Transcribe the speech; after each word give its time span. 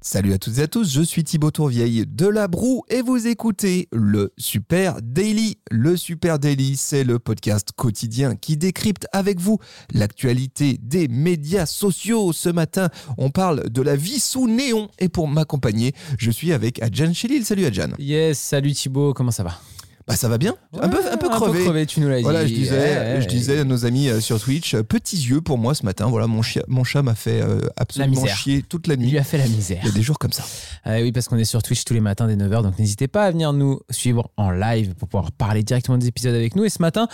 Salut 0.00 0.32
à 0.32 0.38
toutes 0.38 0.58
et 0.58 0.62
à 0.62 0.68
tous, 0.68 0.92
je 0.92 1.02
suis 1.02 1.24
Thibaut 1.24 1.50
Tourvieille 1.50 2.04
de 2.06 2.28
La 2.28 2.46
Broue 2.46 2.84
et 2.88 3.02
vous 3.02 3.26
écoutez 3.26 3.88
le 3.92 4.32
Super 4.38 5.02
Daily. 5.02 5.58
Le 5.72 5.96
Super 5.96 6.38
Daily, 6.38 6.76
c'est 6.76 7.02
le 7.02 7.18
podcast 7.18 7.72
quotidien 7.74 8.36
qui 8.36 8.56
décrypte 8.56 9.08
avec 9.12 9.40
vous 9.40 9.58
l'actualité 9.92 10.78
des 10.80 11.08
médias 11.08 11.66
sociaux. 11.66 12.32
Ce 12.32 12.48
matin, 12.48 12.90
on 13.18 13.30
parle 13.30 13.70
de 13.70 13.82
la 13.82 13.96
vie 13.96 14.20
sous 14.20 14.46
néon 14.46 14.88
et 15.00 15.08
pour 15.08 15.26
m'accompagner, 15.26 15.92
je 16.16 16.30
suis 16.30 16.52
avec 16.52 16.80
Adjan 16.80 17.12
Chilil. 17.12 17.44
Salut 17.44 17.64
Adjan. 17.64 17.88
Yes, 17.98 18.38
salut 18.38 18.74
Thibaut, 18.74 19.12
comment 19.14 19.32
ça 19.32 19.42
va? 19.42 19.60
Bah 20.08 20.16
ça 20.16 20.26
va 20.26 20.38
bien, 20.38 20.54
un, 20.72 20.88
peu, 20.88 21.00
un 21.12 21.18
peu 21.18 21.28
crevé. 21.28 21.50
Un 21.50 21.52
peu 21.52 21.64
crevé, 21.64 21.86
tu 21.86 22.00
nous 22.00 22.08
l'as 22.08 22.16
dit. 22.16 22.22
Voilà, 22.22 22.46
je 22.46 22.54
disais, 22.54 23.20
je 23.20 23.28
disais 23.28 23.58
à 23.58 23.64
nos 23.64 23.84
amis 23.84 24.08
euh, 24.08 24.22
sur 24.22 24.40
Twitch, 24.40 24.72
euh, 24.72 24.82
petits 24.82 25.18
yeux 25.18 25.42
pour 25.42 25.58
moi 25.58 25.74
ce 25.74 25.84
matin. 25.84 26.06
Voilà, 26.06 26.26
mon, 26.26 26.40
mon 26.66 26.82
chat 26.82 27.02
m'a 27.02 27.14
fait 27.14 27.42
euh, 27.42 27.60
absolument 27.76 28.24
chier 28.24 28.62
toute 28.62 28.86
la 28.86 28.96
nuit. 28.96 29.08
Il 29.08 29.10
lui 29.10 29.18
a 29.18 29.24
fait 29.24 29.36
la 29.36 29.46
misère. 29.46 29.80
Il 29.82 29.88
y 29.88 29.90
a 29.90 29.94
des 29.94 30.00
jours 30.00 30.18
comme 30.18 30.32
ça. 30.32 30.44
oui, 30.86 31.12
parce 31.12 31.28
qu'on 31.28 31.36
est 31.36 31.44
sur 31.44 31.62
Twitch 31.62 31.84
tous 31.84 31.92
les 31.92 32.00
matins 32.00 32.26
dès 32.26 32.36
9h, 32.36 32.62
donc 32.62 32.78
n'hésitez 32.78 33.06
pas 33.06 33.26
à 33.26 33.30
venir 33.30 33.52
nous 33.52 33.80
suivre 33.90 34.30
en 34.38 34.50
live 34.50 34.94
pour 34.94 35.08
pouvoir 35.08 35.30
parler 35.30 35.62
directement 35.62 35.98
des 35.98 36.06
épisodes 36.06 36.34
avec 36.34 36.56
nous. 36.56 36.64
Et 36.64 36.70
ce 36.70 36.80
matin, 36.80 37.06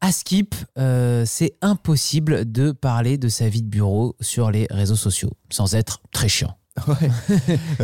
à 0.00 0.10
Skip, 0.10 0.54
c'est 1.26 1.52
impossible 1.60 2.50
de 2.50 2.72
parler 2.72 3.18
de 3.18 3.28
sa 3.28 3.50
vie 3.50 3.62
de 3.62 3.68
bureau 3.68 4.16
sur 4.22 4.50
les 4.50 4.66
réseaux 4.70 4.96
sociaux 4.96 5.32
sans 5.50 5.74
être 5.74 6.00
très 6.12 6.28
chiant. 6.28 6.56
Ouais. 6.88 7.10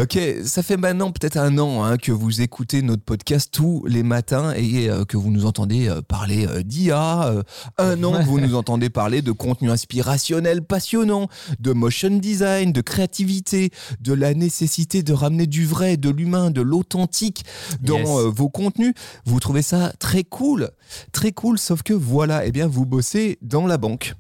ok, 0.00 0.18
ça 0.44 0.62
fait 0.62 0.76
maintenant 0.76 1.10
peut-être 1.10 1.36
un 1.36 1.58
an 1.58 1.82
hein, 1.82 1.96
que 1.96 2.12
vous 2.12 2.42
écoutez 2.42 2.82
notre 2.82 3.02
podcast 3.02 3.48
tous 3.52 3.84
les 3.86 4.02
matins 4.02 4.52
et 4.54 4.88
euh, 4.88 5.04
que 5.04 5.16
vous 5.16 5.30
nous 5.30 5.46
entendez 5.46 5.88
euh, 5.88 6.02
parler 6.02 6.46
euh, 6.46 6.62
d'IA. 6.62 7.42
un 7.78 8.04
an 8.04 8.12
que 8.18 8.24
vous 8.24 8.38
nous 8.38 8.54
entendez 8.54 8.90
parler 8.90 9.22
de 9.22 9.32
contenu 9.32 9.70
inspirationnel 9.70 10.62
passionnant, 10.62 11.28
de 11.58 11.72
motion 11.72 12.10
design, 12.10 12.72
de 12.72 12.80
créativité, 12.80 13.70
de 14.00 14.12
la 14.12 14.34
nécessité 14.34 15.02
de 15.02 15.12
ramener 15.12 15.46
du 15.46 15.66
vrai, 15.66 15.96
de 15.96 16.10
l'humain, 16.10 16.50
de 16.50 16.60
l'authentique 16.60 17.44
dans 17.80 18.30
vos 18.30 18.50
contenus. 18.50 18.94
Vous 19.24 19.40
trouvez 19.40 19.62
ça 19.62 19.92
très 19.98 20.22
cool, 20.22 20.70
très 21.12 21.32
cool, 21.32 21.58
sauf 21.58 21.82
que 21.82 21.94
voilà, 21.94 22.44
eh 22.46 22.52
bien 22.52 22.66
vous 22.66 22.86
bossez 22.86 23.38
dans 23.42 23.66
la 23.66 23.78
banque 23.78 24.14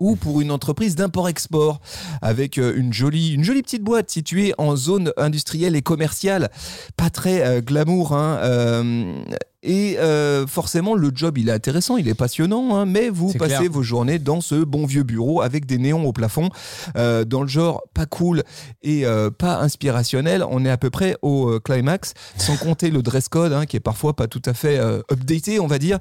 ou 0.00 0.16
pour 0.16 0.40
une 0.40 0.50
entreprise 0.50 0.96
d'import-export 0.96 1.80
avec 2.22 2.58
euh, 2.58 2.74
une 2.76 2.92
jolie, 2.92 3.36
petite 3.38 3.82
boîte 3.82 4.10
située 4.10 4.54
en 4.58 4.76
zone 4.76 5.12
industrielle 5.16 5.76
et 5.76 5.82
commerciale. 5.82 6.50
Pas 6.96 7.10
très 7.10 7.42
euh, 7.42 7.60
glamour, 7.60 8.12
hein, 8.12 8.38
euh, 8.42 9.22
et 9.62 9.98
euh, 9.98 10.46
forcément, 10.46 10.94
le 10.94 11.10
job, 11.12 11.36
il 11.36 11.48
est 11.48 11.52
intéressant, 11.52 11.96
il 11.96 12.06
est 12.06 12.14
passionnant, 12.14 12.76
hein, 12.76 12.86
mais 12.86 13.08
vous 13.08 13.32
passez 13.32 13.66
vos 13.66 13.82
journées 13.82 14.20
dans 14.20 14.40
ce 14.40 14.62
bon 14.62 14.86
vieux 14.86 15.02
bureau 15.02 15.42
avec 15.42 15.66
des 15.66 15.78
néons 15.78 16.06
au 16.06 16.12
plafond, 16.12 16.48
euh, 16.96 17.24
dans 17.24 17.42
le 17.42 17.48
genre 17.48 17.82
pas 17.92 18.06
cool 18.06 18.44
et 18.82 19.04
euh, 19.04 19.30
pas 19.30 19.58
inspirationnel. 19.58 20.44
On 20.48 20.64
est 20.64 20.70
à 20.70 20.76
peu 20.76 20.90
près 20.90 21.16
au 21.22 21.58
climax, 21.58 22.14
sans 22.36 22.56
compter 22.56 22.90
le 22.90 23.02
dress 23.02 23.28
code, 23.28 23.52
hein, 23.52 23.66
qui 23.66 23.76
est 23.76 23.80
parfois 23.80 24.14
pas 24.14 24.28
tout 24.28 24.42
à 24.44 24.54
fait 24.54 24.78
updaté, 25.10 25.58
on 25.58 25.66
va 25.66 25.78
dire. 25.78 25.98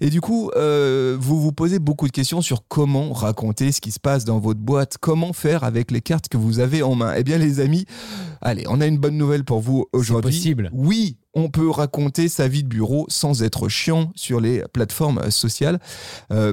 Et 0.00 0.10
du 0.10 0.20
coup, 0.20 0.50
vous 0.54 1.40
vous 1.40 1.52
posez 1.52 1.78
beaucoup 1.78 2.06
de 2.06 2.12
questions 2.12 2.42
sur 2.42 2.64
comment 2.68 3.12
raconter 3.12 3.72
ce 3.72 3.80
qui 3.80 3.92
se 3.92 4.00
passe 4.00 4.26
dans 4.26 4.40
votre 4.40 4.60
boîte, 4.60 4.98
comment 5.00 5.32
faire 5.32 5.64
avec 5.64 5.90
les 5.90 6.02
cartes 6.02 6.28
que 6.28 6.36
vous 6.36 6.58
avez 6.58 6.82
en 6.82 6.94
main. 6.94 7.14
Eh 7.16 7.24
bien, 7.24 7.38
les 7.38 7.60
amis, 7.60 7.86
allez, 8.42 8.64
on 8.68 8.80
a 8.80 8.86
une 8.86 8.98
bonne 8.98 9.16
nouvelle 9.16 9.44
pour 9.44 9.60
vous 9.60 9.86
aujourd'hui. 9.92 10.32
C'est 10.32 10.38
possible. 10.38 10.70
Oui, 10.72 11.16
on 11.34 11.48
peut 11.48 11.70
raconter 11.70 12.28
sa 12.28 12.48
vie 12.48 12.62
de 12.62 12.68
bureau 12.68 13.06
sans 13.08 13.42
être 13.42 13.68
chiant 13.68 14.12
sur 14.14 14.40
les 14.40 14.64
plateformes 14.72 15.30
sociales. 15.30 15.80
Euh, 16.32 16.52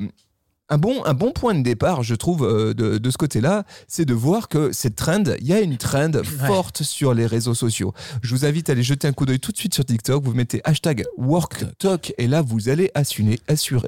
un 0.69 0.77
bon, 0.77 1.03
un 1.05 1.13
bon 1.13 1.31
point 1.31 1.55
de 1.55 1.61
départ, 1.61 2.03
je 2.03 2.14
trouve, 2.14 2.45
euh, 2.45 2.73
de, 2.73 3.09
ce 3.09 3.17
côté-là, 3.17 3.64
c'est 3.87 4.03
de 4.03 4.14
voir 4.14 4.49
que 4.49 4.71
cette 4.73 4.95
trend, 4.95 5.23
il 5.39 5.47
y 5.47 5.53
a 5.53 5.61
une 5.61 5.77
trend 5.77 6.11
forte 6.45 6.83
sur 6.83 7.14
les 7.14 7.25
réseaux 7.25 7.53
sociaux. 7.53 7.93
Je 8.21 8.36
vous 8.36 8.45
invite 8.45 8.69
à 8.69 8.73
aller 8.73 8.83
jeter 8.83 9.08
un 9.08 9.14
coup 9.14 9.25
d'œil 9.25 9.39
tout 9.39 9.53
de 9.53 9.58
suite 9.58 9.73
sur 9.73 9.86
TikTok. 9.86 10.23
Vous 10.23 10.33
mettez 10.33 10.61
hashtag 10.65 11.05
WorkTalk 11.17 12.14
et 12.17 12.27
là, 12.27 12.42
vous 12.42 12.67
allez 12.67 12.92
assurer, 12.95 13.39
assurer, 13.45 13.87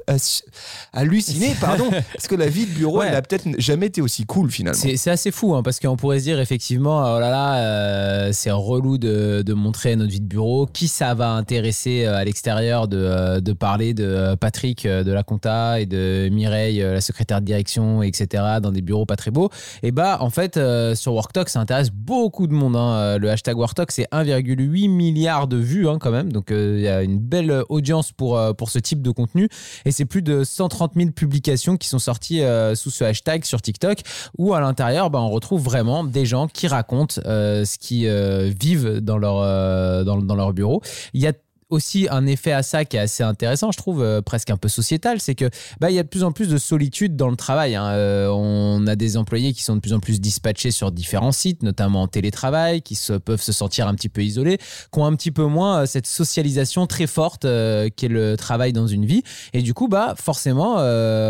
halluciner, 0.93 1.53
pardon, 1.59 1.89
parce 2.13 2.27
que 2.27 2.35
la 2.35 2.47
vie 2.47 2.65
de 2.65 2.71
bureau, 2.71 3.01
elle 3.01 3.11
n'a 3.11 3.21
peut-être 3.21 3.47
jamais 3.57 3.87
été 3.87 4.01
aussi 4.01 4.25
cool 4.25 4.49
finalement. 4.49 4.79
C'est 4.79 5.11
assez 5.11 5.31
fou, 5.31 5.55
hein, 5.55 5.63
parce 5.63 5.79
qu'on 5.79 5.97
pourrait 5.97 6.19
se 6.19 6.25
dire 6.25 6.39
effectivement, 6.39 6.99
oh 7.15 7.19
là 7.19 7.29
là, 7.29 7.55
euh, 7.57 8.29
c'est 8.31 8.51
relou 8.51 8.97
de, 8.97 9.43
de, 9.45 9.53
montrer 9.53 9.95
notre 9.95 10.11
vie 10.11 10.21
de 10.21 10.25
bureau. 10.25 10.65
Qui 10.65 10.87
ça 10.87 11.13
va 11.13 11.31
intéresser 11.31 12.05
euh, 12.05 12.15
à 12.15 12.23
l'extérieur 12.23 12.87
de, 12.87 13.39
de 13.39 13.53
parler 13.53 13.93
de 13.93 14.35
Patrick 14.35 14.87
de 14.87 15.11
la 15.11 15.23
compta 15.23 15.79
et 15.81 15.85
de 15.85 16.29
Mireille 16.31 16.68
euh, 16.77 16.93
la 16.93 17.01
secrétaire 17.01 17.41
de 17.41 17.45
direction, 17.45 18.03
etc., 18.03 18.43
dans 18.61 18.71
des 18.71 18.81
bureaux 18.81 19.05
pas 19.05 19.15
très 19.15 19.31
beaux, 19.31 19.49
et 19.83 19.91
bah 19.91 20.17
en 20.21 20.29
fait 20.29 20.57
euh, 20.57 20.95
sur 20.95 21.13
WorkTalk 21.13 21.49
ça 21.49 21.59
intéresse 21.59 21.89
beaucoup 21.91 22.47
de 22.47 22.53
monde. 22.53 22.75
Hein. 22.75 22.93
Euh, 22.93 23.17
le 23.17 23.29
hashtag 23.29 23.57
WorkTalk 23.57 23.91
c'est 23.91 24.07
1,8 24.11 24.89
milliard 24.89 25.47
de 25.47 25.57
vues 25.57 25.87
hein, 25.87 25.97
quand 25.99 26.11
même, 26.11 26.31
donc 26.31 26.47
il 26.51 26.79
y 26.79 26.87
a 26.87 27.01
une 27.01 27.19
belle 27.19 27.63
audience 27.69 28.11
pour, 28.11 28.39
pour 28.55 28.69
ce 28.69 28.79
type 28.79 29.01
de 29.01 29.11
contenu, 29.11 29.49
et 29.85 29.91
c'est 29.91 30.05
plus 30.05 30.21
de 30.21 30.43
130 30.43 30.93
000 30.95 31.11
publications 31.11 31.77
qui 31.77 31.87
sont 31.87 31.99
sorties 31.99 32.41
sous 32.75 32.91
ce 32.91 33.03
hashtag 33.03 33.43
sur 33.43 33.61
TikTok, 33.61 33.99
où 34.37 34.53
à 34.53 34.59
l'intérieur 34.59 35.09
bah, 35.09 35.19
on 35.19 35.29
retrouve 35.29 35.63
vraiment 35.63 36.03
des 36.03 36.25
gens 36.25 36.47
qui 36.47 36.67
racontent 36.67 37.21
ce 37.23 37.77
qu'ils 37.77 38.09
vivent 38.59 38.99
dans 38.99 39.17
leur, 39.17 40.05
dans, 40.05 40.17
dans 40.17 40.35
leur 40.35 40.53
bureau. 40.53 40.81
Il 41.13 41.21
y 41.21 41.27
a 41.27 41.33
aussi 41.69 42.07
un 42.09 42.25
effet 42.25 42.51
à 42.51 42.63
ça 42.63 42.83
qui 42.85 42.97
est 42.97 42.99
assez 42.99 43.23
intéressant, 43.23 43.71
je 43.71 43.77
trouve, 43.77 44.01
euh, 44.01 44.21
presque 44.21 44.49
un 44.49 44.57
peu 44.57 44.67
sociétal, 44.67 45.19
c'est 45.19 45.35
que 45.35 45.49
bah 45.79 45.91
il 45.91 45.95
y 45.95 45.99
a 45.99 46.03
de 46.03 46.07
plus 46.07 46.23
en 46.23 46.31
plus 46.31 46.49
de 46.49 46.57
solitude 46.57 47.15
dans 47.15 47.29
le 47.29 47.35
travail. 47.35 47.75
Hein. 47.75 47.87
Euh, 47.91 48.27
on 48.29 48.87
a 48.87 48.95
des 48.95 49.17
employés 49.17 49.53
qui 49.53 49.63
sont 49.63 49.75
de 49.75 49.79
plus 49.79 49.93
en 49.93 49.99
plus 49.99 50.19
dispatchés 50.19 50.71
sur 50.71 50.91
différents 50.91 51.31
sites, 51.31 51.63
notamment 51.63 52.03
en 52.03 52.07
télétravail, 52.07 52.81
qui 52.81 52.97
peuvent 53.23 53.41
se 53.41 53.51
sentir 53.51 53.87
un 53.87 53.93
petit 53.93 54.09
peu 54.09 54.23
isolés, 54.23 54.57
qui 54.57 54.99
ont 54.99 55.05
un 55.05 55.15
petit 55.15 55.31
peu 55.31 55.45
moins 55.45 55.81
euh, 55.81 55.85
cette 55.85 56.07
socialisation 56.07 56.87
très 56.87 57.07
forte 57.07 57.45
qu'est 57.95 58.07
le 58.07 58.35
travail 58.35 58.73
dans 58.73 58.87
une 58.87 59.05
vie. 59.05 59.23
Et 59.53 59.61
du 59.61 59.73
coup, 59.73 59.87
bah 59.87 60.15
forcément, 60.17 60.77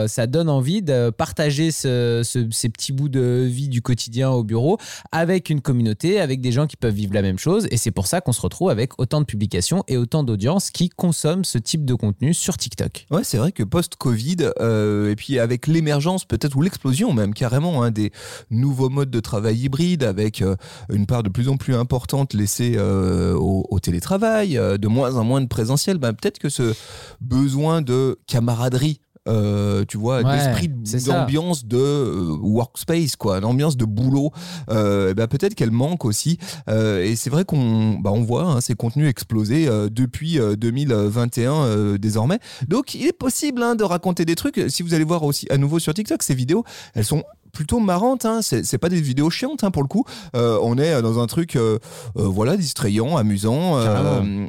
ça 0.08 0.28
donne 0.28 0.50
envie 0.50 0.82
de 0.82 1.10
partager 1.10 1.72
ce, 1.72 2.22
ces 2.24 2.70
petits 2.70 2.94
bouts 2.94 3.10
de 3.10 3.46
vie 3.50 3.70
du 3.70 3.82
quotidien 3.82 4.30
au 4.30 4.44
bureau 4.44 4.78
avec 5.12 5.50
une 5.50 5.62
communauté, 5.62 6.20
avec 6.20 6.42
des 6.42 6.52
gens 6.52 6.68
qui 6.68 6.78
peuvent 6.78 6.94
vivre 6.94 7.14
la 7.14 7.22
même 7.22 7.40
chose. 7.40 7.68
Et 7.72 7.78
c'est 7.78 7.92
pour 7.92 8.08
ça 8.08 8.22
qu'on 8.22 8.32
se 8.32 8.42
retrouve 8.42 8.70
avec 8.70 9.00
autant 9.00 9.20
de 9.20 9.26
publications 9.26 9.84
et 9.88 9.98
autant 9.98 10.24
de 10.24 10.29
d'audience 10.30 10.70
qui 10.70 10.90
consomme 10.90 11.44
ce 11.44 11.58
type 11.58 11.86
de 11.86 11.94
contenu 11.94 12.34
sur 12.34 12.56
TikTok. 12.58 13.08
Ouais, 13.10 13.24
c'est 13.24 13.38
vrai 13.38 13.52
que 13.52 13.64
post-Covid, 13.64 14.52
euh, 14.60 15.12
et 15.12 15.16
puis 15.16 15.40
avec 15.40 15.66
l'émergence 15.66 16.26
peut-être 16.26 16.56
ou 16.56 16.62
l'explosion 16.62 17.14
même 17.14 17.34
carrément 17.34 17.82
hein, 17.82 17.90
des 17.90 18.12
nouveaux 18.52 18.90
modes 18.90 19.10
de 19.10 19.20
travail 19.20 19.58
hybride 19.58 20.04
avec 20.04 20.42
euh, 20.42 20.56
une 20.90 21.08
part 21.08 21.24
de 21.24 21.30
plus 21.30 21.50
en 21.50 21.58
plus 21.58 21.76
importante 21.76 22.34
laissée 22.34 22.76
euh, 22.78 23.34
au, 23.34 23.80
télétravail, 23.80 24.54
de 24.56 24.88
moins 24.88 25.16
en 25.16 25.24
moins 25.24 25.42
de 25.42 25.48
présentiel, 25.48 25.98
ben, 25.98 26.14
peut-être 26.14 26.38
que 26.38 26.50
ce 26.50 26.76
besoin 27.22 27.82
de 27.82 28.20
camaraderie 28.28 29.00
euh, 29.30 29.86
tu 29.88 29.98
vois, 29.98 30.24
d'esprit 30.24 30.70
d'ambiance 31.06 31.66
de 31.66 31.78
euh, 31.78 32.38
workspace, 32.42 33.16
quoi, 33.16 33.40
l'ambiance 33.40 33.78
de 33.78 33.86
boulot. 33.86 34.32
Euh, 34.70 35.14
bah, 35.14 35.28
peut-être 35.28 35.56
qu'elle 35.56 35.72
manque 35.72 36.06
aussi. 36.06 36.40
et 36.68 37.16
c'est 37.16 37.30
vrai 37.30 37.46
qu'on 37.46 38.00
bah, 38.00 38.12
on 38.14 38.22
voit 38.22 38.44
hein, 38.44 38.62
ces 38.62 38.76
contenus 38.76 39.10
exploser 39.10 39.70
depuis 39.90 40.40
2021 40.58 41.98
désormais. 41.98 42.40
Donc 42.68 42.96
il 42.96 43.06
est 43.06 43.14
possible 43.14 43.62
hein, 43.64 43.76
de 43.76 43.84
raconter 43.84 44.26
des 44.26 44.36
trucs. 44.36 44.60
Si 44.70 44.84
vous 44.84 44.94
allez 44.94 45.04
voir 45.04 45.24
aussi 45.24 45.48
à 45.50 45.58
nouveau 45.58 45.80
sur 45.80 45.94
TikTok, 45.94 46.24
ces 46.24 46.36
vidéos, 46.36 46.64
elles 46.96 47.06
sont 47.06 47.24
plutôt 47.52 47.80
marrante. 47.80 48.26
Hein. 48.26 48.40
C'est 48.42 48.78
pas 48.78 48.90
des 48.90 49.02
vidéos 49.02 49.30
chiantes 49.30 49.64
hein, 49.64 49.72
pour 49.72 49.84
le 49.84 49.88
coup. 49.88 50.06
Euh, 50.36 50.58
on 50.62 50.78
est 50.78 51.02
dans 51.02 51.20
un 51.20 51.28
truc 51.28 51.56
euh, 51.56 51.80
euh, 52.18 52.24
voilà 52.24 52.58
distrayant, 52.58 53.18
amusant 53.18 53.80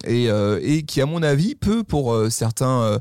et, 0.07 0.29
et, 0.63 0.83
qui 0.83 1.01
à 1.01 1.07
mon 1.07 1.23
avis 1.23 1.55
peut 1.55 1.83
pour 1.83 2.17
certains 2.31 2.99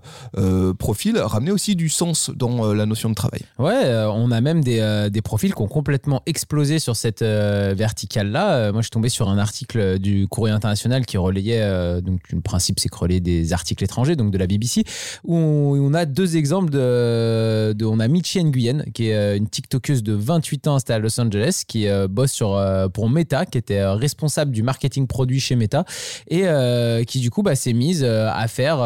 profils 0.78 1.18
ramener 1.18 1.52
aussi 1.52 1.76
du 1.76 1.90
sens 1.90 2.32
dans 2.36 2.74
la 2.74 2.86
notion 2.86 3.10
de 3.10 3.16
travail. 3.16 3.42
Ouais, 3.58 4.06
on 4.12 4.32
a 4.32 4.42
même 4.42 4.64
des, 4.64 5.10
des, 5.12 5.22
profils 5.22 5.54
qui 5.54 5.62
ont 5.62 5.68
complètement 5.68 6.22
explosé 6.26 6.80
sur 6.80 6.96
cette 6.96 7.24
verticale 7.24 8.32
là. 8.32 8.72
moi 8.72 8.82
je 8.82 8.86
suis 8.86 8.92
tombé 8.92 9.10
sur 9.10 9.30
un 9.30 9.38
article 9.38 10.00
du 10.00 10.28
Courrier 10.28 10.54
international 10.54 11.06
qui 11.06 11.18
relayait 11.18 12.02
donc 12.02 12.22
le 12.32 12.42
principe 12.42 12.80
c'est 12.80 12.90
que 12.90 12.98
relayer 12.98 13.20
des 13.20 13.54
articles 13.54 13.84
étrangers 13.84 14.16
donc 14.16 14.32
de 14.32 14.38
la 14.38 14.48
BBC 14.48 14.84
où 15.24 15.38
on, 15.38 15.94
a 15.94 16.06
deux 16.06 16.38
exemples 16.38 16.70
de, 16.70 17.74
de 17.74 17.86
on 17.86 18.00
a 18.00 18.08
Michi 18.08 18.44
Nguyen 18.44 18.84
qui 18.94 19.10
est 19.10 19.38
une 19.38 19.48
TikToker 19.48 19.89
De 19.90 20.14
28 20.14 20.68
ans 20.68 20.76
installée 20.76 20.98
à 20.98 21.00
Los 21.00 21.20
Angeles 21.20 21.64
qui 21.68 21.88
euh, 21.88 22.08
bosse 22.08 22.32
sur, 22.32 22.56
euh, 22.56 22.90
pour 22.90 23.10
Meta, 23.10 23.48
qui 23.48 23.58
était 23.58 23.80
euh, 23.80 23.94
responsable 23.94 24.52
du 24.52 24.62
marketing 24.62 25.08
produit 25.08 25.40
chez 25.40 25.56
Meta 25.56 25.84
et 26.28 26.44
euh, 26.44 27.04
qui 27.04 27.20
du 27.20 27.32
coup 27.32 27.42
bah, 27.42 27.56
s'est 27.56 27.74
mise 27.74 28.04
à 28.04 28.48
faire 28.48 28.78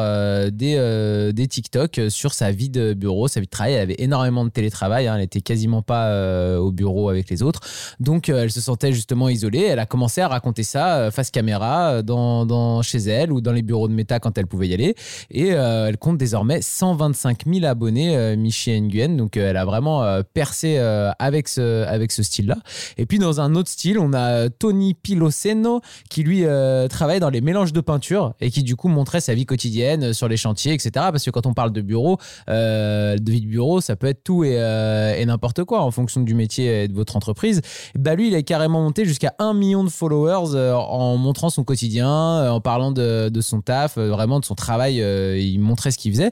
des, 0.51 1.31
des 1.33 1.47
TikTok 1.47 1.99
sur 2.09 2.33
sa 2.33 2.51
vie 2.51 2.69
de 2.69 2.93
bureau, 2.93 3.27
sa 3.27 3.41
vie 3.41 3.47
de 3.47 3.51
travail. 3.51 3.73
Elle 3.73 3.81
avait 3.81 3.95
énormément 3.99 4.45
de 4.45 4.49
télétravail, 4.49 5.07
hein, 5.07 5.15
elle 5.17 5.23
était 5.23 5.41
quasiment 5.41 5.81
pas 5.81 6.57
au 6.59 6.71
bureau 6.71 7.09
avec 7.09 7.29
les 7.29 7.43
autres. 7.43 7.59
Donc 7.99 8.29
elle 8.29 8.51
se 8.51 8.61
sentait 8.61 8.93
justement 8.93 9.27
isolée. 9.29 9.63
Elle 9.63 9.79
a 9.79 9.85
commencé 9.85 10.21
à 10.21 10.27
raconter 10.27 10.63
ça 10.63 11.11
face 11.11 11.31
caméra 11.31 12.01
dans, 12.01 12.45
dans, 12.45 12.81
chez 12.81 12.99
elle 12.99 13.31
ou 13.31 13.41
dans 13.41 13.51
les 13.51 13.61
bureaux 13.61 13.87
de 13.87 13.93
Meta 13.93 14.19
quand 14.19 14.37
elle 14.37 14.47
pouvait 14.47 14.69
y 14.69 14.73
aller. 14.73 14.95
Et 15.31 15.49
elle 15.49 15.97
compte 15.97 16.17
désormais 16.17 16.61
125 16.61 17.43
000 17.45 17.65
abonnés, 17.65 18.35
Michi 18.37 18.79
Nguyen. 18.79 19.17
Donc 19.17 19.37
elle 19.37 19.57
a 19.57 19.65
vraiment 19.65 20.21
percé 20.33 20.77
euh, 20.93 21.11
avec 21.19 21.47
ce, 21.47 21.85
avec 21.85 22.11
ce 22.11 22.23
style-là. 22.23 22.57
Et 22.97 23.05
puis 23.05 23.19
dans 23.19 23.41
un 23.41 23.55
autre 23.55 23.69
style, 23.69 23.99
on 23.99 24.13
a 24.13 24.49
Tony 24.49 24.93
Piloseno 24.93 25.81
qui 26.09 26.23
lui 26.23 26.45
euh, 26.45 26.87
travaille 26.87 27.19
dans 27.19 27.29
les 27.29 27.41
mélanges 27.41 27.73
de 27.73 27.81
peinture 27.81 28.33
et 28.39 28.51
qui 28.51 28.63
du 28.63 28.75
coup 28.75 28.87
montrait 28.87 29.21
sa 29.21 29.33
vie 29.33 29.45
quotidienne 29.45 30.03
euh, 30.03 30.13
sur 30.13 30.27
les 30.27 30.37
chantiers, 30.37 30.73
etc. 30.73 30.91
Parce 30.93 31.23
que 31.23 31.29
quand 31.29 31.45
on 31.45 31.53
parle 31.53 31.71
de 31.71 31.81
bureau, 31.81 32.17
euh, 32.49 33.17
de 33.17 33.31
vie 33.31 33.41
de 33.41 33.47
bureau, 33.47 33.81
ça 33.81 33.95
peut 33.95 34.07
être 34.07 34.23
tout 34.23 34.43
et, 34.43 34.53
et 34.53 35.25
n'importe 35.25 35.63
quoi 35.63 35.81
en 35.81 35.91
fonction 35.91 36.21
du 36.21 36.35
métier 36.35 36.83
et 36.83 36.87
de 36.87 36.93
votre 36.93 37.15
entreprise. 37.15 37.61
Bah 37.97 38.15
lui, 38.15 38.27
il 38.27 38.33
est 38.35 38.43
carrément 38.43 38.81
monté 38.81 39.05
jusqu'à 39.05 39.33
un 39.39 39.53
million 39.53 39.83
de 39.83 39.89
followers 39.89 40.57
en 40.73 41.17
montrant 41.17 41.49
son 41.49 41.63
quotidien, 41.63 42.51
en 42.51 42.61
parlant 42.61 42.91
de, 42.91 43.29
de 43.29 43.41
son 43.41 43.61
taf, 43.61 43.97
vraiment 43.97 44.39
de 44.39 44.45
son 44.45 44.55
travail. 44.55 44.97
il 44.97 45.59
montrait 45.59 45.91
ce 45.91 45.97
qu'il 45.97 46.11
faisait. 46.11 46.31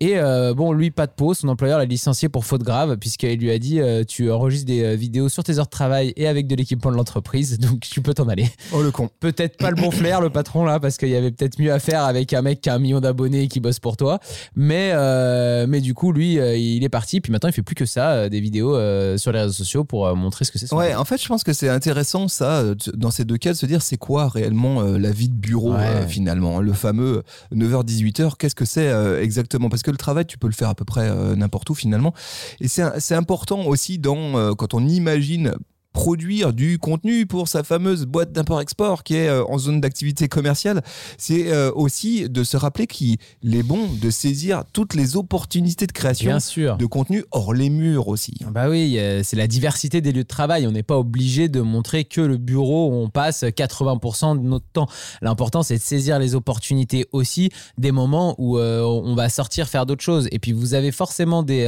Et 0.00 0.16
bon, 0.54 0.72
lui, 0.72 0.90
pas 0.90 1.06
de 1.06 1.12
pause. 1.12 1.38
Son 1.38 1.48
employeur 1.48 1.78
l'a 1.78 1.84
licencié 1.84 2.28
pour 2.28 2.44
faute 2.44 2.62
grave 2.62 2.96
puisqu'il 2.96 3.38
lui 3.38 3.50
a 3.50 3.58
dit 3.58 3.80
euh, 4.00 4.04
tu 4.04 4.30
enregistres 4.30 4.66
des 4.66 4.82
euh, 4.82 4.94
vidéos 4.96 5.28
sur 5.28 5.42
tes 5.44 5.58
heures 5.58 5.66
de 5.66 5.70
travail 5.70 6.12
et 6.16 6.26
avec 6.26 6.46
de 6.46 6.54
l'équipement 6.54 6.90
de 6.90 6.96
l'entreprise, 6.96 7.58
donc 7.60 7.80
tu 7.80 8.00
peux 8.00 8.14
t'en 8.14 8.28
aller. 8.28 8.48
Oh 8.72 8.82
le 8.82 8.90
con. 8.90 9.08
Peut-être 9.20 9.56
pas 9.56 9.70
le 9.70 9.76
bon 9.76 9.90
flair, 9.90 10.20
le 10.20 10.30
patron 10.30 10.64
là, 10.64 10.80
parce 10.80 10.96
qu'il 10.96 11.08
y 11.08 11.16
avait 11.16 11.30
peut-être 11.30 11.58
mieux 11.58 11.72
à 11.72 11.78
faire 11.78 12.04
avec 12.04 12.32
un 12.32 12.42
mec 12.42 12.60
qui 12.60 12.70
a 12.70 12.74
un 12.74 12.78
million 12.78 13.00
d'abonnés 13.00 13.42
et 13.42 13.48
qui 13.48 13.60
bosse 13.60 13.78
pour 13.78 13.96
toi. 13.96 14.18
Mais, 14.54 14.90
euh, 14.94 15.66
mais 15.68 15.80
du 15.80 15.94
coup, 15.94 16.12
lui, 16.12 16.34
il 16.34 16.84
est 16.84 16.88
parti. 16.88 17.20
Puis 17.20 17.32
maintenant, 17.32 17.48
il 17.48 17.52
fait 17.52 17.62
plus 17.62 17.74
que 17.74 17.84
ça, 17.86 18.28
des 18.28 18.40
vidéos 18.40 18.74
sur 19.18 19.32
les 19.32 19.40
réseaux 19.40 19.52
sociaux 19.52 19.84
pour 19.84 20.14
montrer 20.16 20.44
ce 20.44 20.50
que 20.50 20.58
c'est. 20.58 20.66
son 20.66 20.76
Ouais, 20.76 20.94
en 20.94 21.04
fait, 21.04 21.20
je 21.22 21.28
pense 21.28 21.44
que 21.44 21.52
c'est 21.52 21.68
intéressant 21.68 22.28
ça, 22.28 22.64
dans 22.94 23.10
ces 23.10 23.24
deux 23.24 23.36
cas, 23.36 23.52
de 23.52 23.56
se 23.56 23.66
dire 23.66 23.82
c'est 23.82 23.96
quoi 23.96 24.28
réellement 24.28 24.82
la 24.82 25.10
vie 25.10 25.28
de 25.28 25.34
bureau 25.34 25.72
Ouais. 25.74 26.06
finalement. 26.08 26.60
Le 26.60 26.72
fameux 26.72 27.22
9h-18h, 27.54 28.36
qu'est-ce 28.38 28.54
que 28.54 28.64
c'est 28.64 28.90
exactement? 29.22 29.68
Parce 29.68 29.82
que 29.82 29.90
le 29.90 29.96
travail, 29.96 30.26
tu 30.26 30.38
peux 30.38 30.46
le 30.46 30.52
faire 30.52 30.68
à 30.68 30.74
peu 30.74 30.84
près 30.84 31.10
n'importe 31.36 31.70
où 31.70 31.74
finalement. 31.74 32.12
Et 32.60 32.68
c'est 32.68 33.14
important 33.14 33.64
aussi 33.66 33.89
euh, 34.36 34.54
quand 34.54 34.74
on 34.74 34.86
imagine 34.86 35.54
produire 35.92 36.52
du 36.52 36.78
contenu 36.78 37.26
pour 37.26 37.48
sa 37.48 37.64
fameuse 37.64 38.06
boîte 38.06 38.32
d'import-export 38.32 39.02
qui 39.02 39.16
est 39.16 39.28
euh, 39.28 39.44
en 39.46 39.58
zone 39.58 39.80
d'activité 39.80 40.28
commerciale, 40.28 40.82
c'est 41.18 41.52
euh, 41.52 41.72
aussi 41.74 42.28
de 42.28 42.44
se 42.44 42.56
rappeler 42.56 42.86
qu'il 42.86 43.18
est 43.44 43.62
bon 43.62 43.88
de 44.00 44.10
saisir 44.10 44.62
toutes 44.72 44.94
les 44.94 45.16
opportunités 45.16 45.86
de 45.86 45.92
création 45.92 46.30
Bien 46.30 46.40
sûr. 46.40 46.76
de 46.76 46.86
contenu 46.86 47.24
hors 47.32 47.52
les 47.52 47.70
murs 47.70 48.08
aussi. 48.08 48.34
Bah 48.50 48.68
oui, 48.68 48.98
euh, 48.98 49.22
c'est 49.24 49.36
la 49.36 49.48
diversité 49.48 50.00
des 50.00 50.12
lieux 50.12 50.22
de 50.22 50.28
travail. 50.28 50.66
On 50.66 50.72
n'est 50.72 50.84
pas 50.84 50.98
obligé 50.98 51.48
de 51.48 51.60
montrer 51.60 52.04
que 52.04 52.20
le 52.20 52.36
bureau 52.36 52.90
où 52.90 52.94
on 52.94 53.08
passe 53.08 53.42
80% 53.42 54.40
de 54.40 54.46
notre 54.46 54.66
temps. 54.72 54.88
L'important, 55.22 55.62
c'est 55.62 55.76
de 55.76 55.82
saisir 55.82 56.18
les 56.18 56.34
opportunités 56.34 57.06
aussi 57.12 57.50
des 57.78 57.92
moments 57.92 58.34
où 58.38 58.58
on 58.58 59.14
va 59.14 59.28
sortir 59.28 59.68
faire 59.68 59.86
d'autres 59.86 60.02
choses. 60.02 60.28
Et 60.30 60.38
puis, 60.38 60.52
vous 60.52 60.74
avez 60.74 60.92
forcément 60.92 61.42
des, 61.42 61.64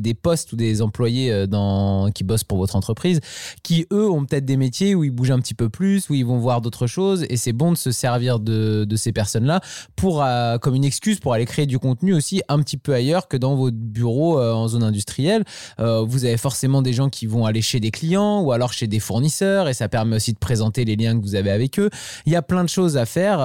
des 0.00 0.14
postes 0.14 0.52
ou 0.52 0.56
des 0.56 0.82
employés 0.82 1.46
dans, 1.46 2.10
qui 2.10 2.24
bossent 2.24 2.44
pour 2.44 2.58
votre 2.58 2.76
entreprise 2.76 3.20
qui, 3.62 3.86
eux, 3.92 4.08
ont 4.10 4.24
peut-être 4.24 4.44
des 4.44 4.56
métiers 4.56 4.94
où 4.94 5.04
ils 5.04 5.10
bougent 5.10 5.30
un 5.30 5.40
petit 5.40 5.54
peu 5.54 5.68
plus, 5.68 6.08
où 6.10 6.14
ils 6.14 6.26
vont 6.26 6.38
voir 6.38 6.60
d'autres 6.60 6.86
choses. 6.86 7.24
Et 7.28 7.36
c'est 7.36 7.52
bon 7.52 7.72
de 7.72 7.76
se 7.76 7.90
servir 7.90 8.40
de, 8.40 8.84
de 8.84 8.96
ces 8.96 9.12
personnes-là 9.12 9.60
pour, 9.96 10.22
euh, 10.22 10.58
comme 10.58 10.74
une 10.74 10.84
excuse 10.84 11.20
pour 11.20 11.32
aller 11.32 11.44
créer 11.46 11.66
du 11.66 11.78
contenu 11.78 12.14
aussi 12.14 12.42
un 12.48 12.60
petit 12.60 12.76
peu 12.76 12.94
ailleurs 12.94 13.28
que 13.28 13.36
dans 13.36 13.54
votre 13.54 13.76
bureau 13.76 14.38
euh, 14.38 14.52
en 14.52 14.68
zone 14.68 14.82
industrielle. 14.82 15.44
Euh, 15.80 16.02
vous 16.06 16.24
avez 16.24 16.36
forcément 16.36 16.82
des 16.82 16.92
gens 16.92 17.08
qui 17.08 17.26
vont 17.26 17.46
aller 17.46 17.62
chez 17.62 17.80
des 17.80 17.90
clients 17.90 18.40
ou 18.40 18.52
alors 18.52 18.72
chez 18.72 18.86
des 18.86 19.00
fournisseurs 19.00 19.68
et 19.68 19.74
ça 19.74 19.88
permet 19.88 20.16
aussi 20.16 20.32
de 20.32 20.38
présenter 20.38 20.84
les 20.84 20.96
liens 20.96 21.18
que 21.18 21.24
vous 21.24 21.34
avez 21.34 21.50
avec 21.50 21.78
eux. 21.78 21.90
Il 22.26 22.32
y 22.32 22.36
a 22.36 22.42
plein 22.42 22.64
de 22.64 22.68
choses 22.68 22.96
à 22.96 23.06
faire 23.06 23.40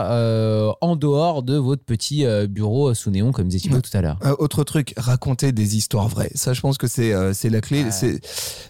en 0.82 0.96
dehors 0.96 1.44
de 1.44 1.56
votre 1.56 1.84
petit 1.84 2.26
bureau 2.48 2.94
sous 2.94 3.12
néon, 3.12 3.32
comme 3.32 3.48
disait 3.48 3.64
Thibaut 3.64 3.82
tout 3.82 3.96
à 3.96 4.02
l'heure. 4.02 4.18
Autre 4.40 4.64
truc, 4.64 4.94
raconter 4.98 5.52
des 5.52 5.78
histoires 5.78 6.08
vraies. 6.08 6.32
Ça, 6.36 6.54
je 6.54 6.62
pense 6.62 6.78
que 6.78 6.88
c'est 6.88 7.14
c'est 7.34 7.50
la 7.50 7.62
clé. 7.62 7.86
C'est 7.92 8.20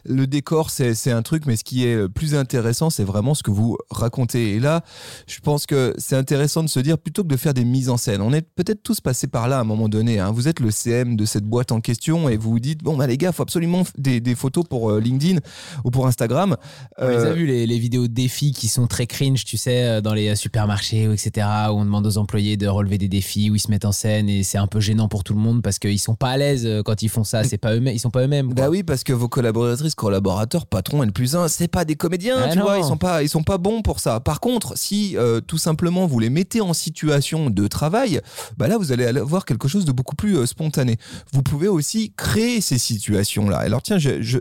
le 0.06 0.28
décor, 0.28 0.70
c'est 0.70 0.94
c'est 0.96 1.12
un 1.19 1.21
truc, 1.21 1.45
mais 1.45 1.56
ce 1.56 1.63
qui 1.63 1.86
est 1.86 1.95
le 1.95 2.10
plus 2.10 2.33
intéressant, 2.33 2.89
c'est 2.89 3.04
vraiment 3.04 3.33
ce 3.36 3.44
que 3.44 3.51
vous 3.51 3.77
racontez. 3.92 4.56
Et 4.56 4.60
là, 4.60 4.81
je 5.27 5.39
pense 5.42 5.66
que 5.66 5.94
c'est 5.98 6.16
intéressant 6.16 6.63
de 6.63 6.69
se 6.69 6.80
dire 6.80 6.98
plutôt 6.98 7.24
que 7.24 7.27
de 7.27 7.36
faire 7.38 7.54
des 7.54 7.66
mises 7.66 7.89
en 7.89 7.98
scène. 7.98 8.21
On 8.21 8.33
est 8.33 8.42
peut-être 8.42 8.81
tous 8.81 9.01
passés 9.01 9.27
par 9.27 9.48
là 9.48 9.57
à 9.57 9.62
un 9.62 9.66
moment 9.66 9.89
donné. 9.89 10.19
hein. 10.19 10.31
Vous 10.31 10.48
êtes 10.48 10.60
le 10.62 10.71
CM 10.71 11.16
de 11.16 11.25
cette 11.25 11.44
boîte 11.44 11.71
en 11.71 11.81
question 11.81 12.30
et 12.30 12.38
vous 12.38 12.50
vous 12.51 12.60
dites 12.60 12.81
bon 12.83 12.95
bah 12.98 13.06
les 13.07 13.18
gars, 13.18 13.31
faut 13.31 13.44
absolument 13.44 13.83
des, 13.98 14.19
des 14.21 14.36
photos 14.36 14.63
pour 14.69 14.89
euh, 14.92 15.00
LinkedIn 15.01 15.39
ou 15.83 15.92
pour 15.92 16.07
Instagram. 16.07 16.56
On 16.98 17.07
les 17.10 17.16
a 17.16 17.19
Euh, 17.27 17.33
vu 17.33 17.45
les, 17.45 17.68
les 17.68 17.77
vidéos 17.80 18.07
de 18.07 18.13
défis 18.13 18.54
qui 18.54 18.68
sont 18.69 18.88
très 18.88 19.06
cringe, 19.07 19.44
tu 19.45 19.57
sais, 19.57 19.83
euh, 19.83 20.01
dans 20.01 20.13
les 20.13 20.36
supermarchés, 20.36 21.04
etc., 21.12 21.45
où 21.69 21.74
on 21.74 21.86
demande 21.86 22.07
aux 22.07 22.18
employés 22.18 22.56
de 22.57 22.68
relever 22.68 22.98
des 22.98 23.10
défis, 23.10 23.50
où 23.51 23.56
ils 23.56 23.60
se 23.60 23.69
mettent 23.69 23.86
en 23.86 23.92
scène 23.92 24.30
et 24.30 24.44
c'est 24.44 24.57
un 24.57 24.68
peu 24.68 24.80
gênant 24.80 25.07
pour 25.10 25.24
tout 25.24 25.33
le 25.33 25.39
monde 25.39 25.62
parce 25.62 25.80
qu'ils 25.80 26.00
sont 26.00 26.15
pas 26.15 26.30
à 26.30 26.38
l'aise 26.38 26.65
euh, 26.65 26.81
quand 26.83 27.01
ils 27.01 27.10
font 27.10 27.24
ça. 27.24 27.44
C'est 27.44 27.57
pas 27.57 27.75
eux 27.75 27.80
ils 27.88 28.00
sont 28.00 28.10
pas 28.12 28.24
eux-mêmes. 28.24 28.54
Bah 28.54 28.69
oui, 28.69 28.83
parce 28.83 29.04
que 29.04 29.13
vos 29.13 29.27
collaboratrices, 29.30 29.95
collaborateurs, 29.95 30.65
patrons 30.68 31.01
N 31.10 31.14
plus 31.14 31.36
1, 31.36 31.48
c'est 31.48 31.68
pas 31.68 31.86
des 31.86 31.96
comédiens, 31.96 32.38
Ah 32.40 32.50
tu 32.52 32.58
non. 32.60 32.66
vois, 32.66 32.78
ils 32.78 32.84
sont 32.84 32.98
pas, 32.98 33.24
ils 33.24 33.30
sont 33.30 33.44
pas 33.44 33.58
bons 33.58 33.82
pour 33.82 34.00
ça. 34.00 34.20
Par 34.20 34.40
contre, 34.40 34.78
si 34.78 35.18
euh, 35.18 35.42
tout 35.42 35.58
simplement 35.58 36.06
vous 36.08 36.20
les 36.20 36.30
mettez 36.30 36.62
en 36.62 36.74
situation 36.74 37.50
de 37.50 37.68
travail, 37.68 38.22
bah 38.58 38.68
là 38.68 38.78
vous 38.78 38.92
allez 38.92 39.06
avoir 39.06 39.46
quelque 39.46 39.68
chose 39.68 39.86
de 39.86 39.92
beaucoup 39.92 40.16
plus 40.16 40.38
euh, 40.38 40.46
spontané. 40.46 40.98
Vous 41.34 41.42
pouvez 41.44 41.68
aussi 41.68 42.14
créer 42.16 42.62
ces 42.62 42.78
situations-là. 42.78 43.58
Alors 43.58 43.82
tiens, 43.82 43.98
je, 43.98 44.22
je, 44.22 44.38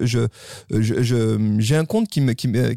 je, 0.71 1.57
j'ai 1.59 1.77
un 1.77 1.85
compte 1.85 2.09
qui 2.09 2.21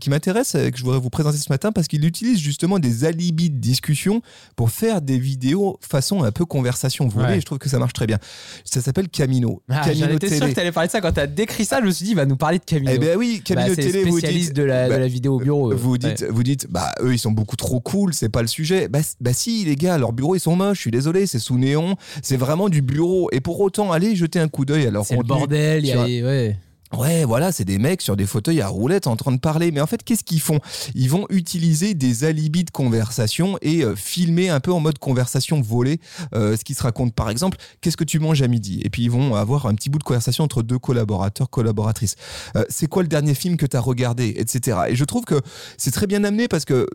m'intéresse, 0.09 0.55
euh, 0.55 0.69
que 0.69 0.77
je 0.77 0.83
voudrais 0.83 0.99
vous 0.99 1.09
présenter 1.09 1.37
ce 1.37 1.51
matin, 1.51 1.71
parce 1.71 1.87
qu'il 1.87 2.05
utilise 2.05 2.39
justement 2.39 2.79
des 2.79 3.05
alibis 3.05 3.49
de 3.49 3.57
discussion 3.57 4.21
pour 4.55 4.71
faire 4.71 5.01
des 5.01 5.17
vidéos 5.19 5.77
façon 5.81 6.23
un 6.23 6.31
peu 6.31 6.45
conversation 6.45 7.07
volée. 7.07 7.27
Ouais. 7.27 7.37
Et 7.37 7.41
je 7.41 7.45
trouve 7.45 7.57
que 7.57 7.69
ça 7.69 7.79
marche 7.79 7.93
très 7.93 8.07
bien. 8.07 8.19
Ça 8.63 8.81
s'appelle 8.81 9.09
Camino. 9.09 9.61
Ah, 9.69 9.81
Camino 9.85 10.07
J'en 10.07 10.15
étais 10.15 10.35
sûr 10.37 10.47
que 10.47 10.53
t'allais 10.53 10.71
parler 10.71 10.87
de 10.87 10.91
ça 10.91 11.01
quand 11.01 11.11
t'as 11.11 11.27
décrit 11.27 11.65
ça. 11.65 11.79
Je 11.81 11.85
me 11.85 11.91
suis 11.91 12.05
dit, 12.05 12.11
il 12.11 12.15
va 12.15 12.25
nous 12.25 12.37
parler 12.37 12.59
de 12.59 12.63
Camino. 12.63 12.91
Eh 12.93 12.99
ben 12.99 13.17
oui, 13.17 13.41
Camino 13.43 13.75
Bah, 13.75 13.80
Télé, 13.85 14.03
vous 14.05 14.19
dites, 14.21 14.53
de 14.53 14.63
la, 14.63 14.87
bah, 14.89 14.95
de 14.95 14.99
la 15.01 15.07
vidéo 15.07 15.35
au 15.35 15.39
bureau. 15.39 15.71
eux. 15.71 15.75
vous 15.75 15.91
Ouais. 15.93 15.97
dites, 15.97 16.25
vous 16.29 16.43
dites, 16.43 16.67
bah 16.69 16.91
eux 17.01 17.13
ils 17.13 17.19
sont 17.19 17.31
beaucoup 17.31 17.55
trop 17.55 17.79
cool, 17.79 18.13
c'est 18.13 18.29
pas 18.29 18.41
le 18.41 18.47
sujet. 18.47 18.87
Bah, 18.87 18.99
bah 19.19 19.33
si 19.33 19.63
les 19.65 19.75
gars, 19.75 19.97
leurs 19.97 20.13
bureaux 20.13 20.35
ils 20.35 20.39
sont 20.39 20.55
moches. 20.55 20.77
Je 20.77 20.81
suis 20.81 20.91
désolé, 20.91 21.25
c'est 21.27 21.39
sous 21.39 21.57
néon, 21.57 21.95
c'est 22.21 22.37
vraiment 22.37 22.69
du 22.69 22.81
bureau. 22.81 23.29
Et 23.31 23.39
pour 23.41 23.59
autant, 23.59 23.91
allez 23.91 24.15
jeter 24.15 24.39
un 24.39 24.47
coup 24.47 24.65
d'œil 24.65 24.85
à 24.87 24.91
leur 24.91 25.05
C'est 25.05 25.15
le 25.17 25.23
bordel. 25.23 25.83
il 25.85 25.89
y 25.89 25.91
a 25.93 26.03
ouais. 26.27 26.55
Ouais, 26.93 27.23
voilà, 27.23 27.51
c'est 27.53 27.63
des 27.63 27.77
mecs 27.77 28.01
sur 28.01 28.17
des 28.17 28.25
fauteuils 28.25 28.59
à 28.59 28.67
roulettes 28.67 29.07
en 29.07 29.15
train 29.15 29.31
de 29.31 29.39
parler. 29.39 29.71
Mais 29.71 29.79
en 29.79 29.87
fait, 29.87 30.03
qu'est-ce 30.03 30.23
qu'ils 30.23 30.41
font? 30.41 30.59
Ils 30.93 31.09
vont 31.09 31.25
utiliser 31.29 31.93
des 31.93 32.25
alibis 32.25 32.65
de 32.65 32.71
conversation 32.71 33.57
et 33.61 33.83
euh, 33.83 33.95
filmer 33.95 34.49
un 34.49 34.59
peu 34.59 34.73
en 34.73 34.81
mode 34.81 34.99
conversation 34.99 35.61
volée 35.61 35.99
euh, 36.35 36.57
ce 36.57 36.63
qui 36.65 36.73
se 36.73 36.83
raconte. 36.83 37.13
Par 37.13 37.29
exemple, 37.29 37.57
qu'est-ce 37.79 37.97
que 37.97 38.03
tu 38.03 38.19
manges 38.19 38.41
à 38.41 38.47
midi? 38.47 38.81
Et 38.83 38.89
puis 38.89 39.03
ils 39.03 39.11
vont 39.11 39.35
avoir 39.35 39.67
un 39.67 39.75
petit 39.75 39.89
bout 39.89 39.99
de 39.99 40.03
conversation 40.03 40.43
entre 40.43 40.63
deux 40.63 40.79
collaborateurs, 40.79 41.49
collaboratrices. 41.49 42.15
Euh, 42.57 42.65
c'est 42.69 42.87
quoi 42.87 43.03
le 43.03 43.07
dernier 43.07 43.35
film 43.35 43.55
que 43.55 43.65
tu 43.65 43.77
as 43.77 43.81
regardé 43.81 44.33
Etc. 44.37 44.77
Et 44.89 44.95
je 44.95 45.05
trouve 45.05 45.23
que 45.23 45.39
c'est 45.77 45.91
très 45.91 46.07
bien 46.07 46.23
amené 46.25 46.49
parce 46.49 46.65
que 46.65 46.87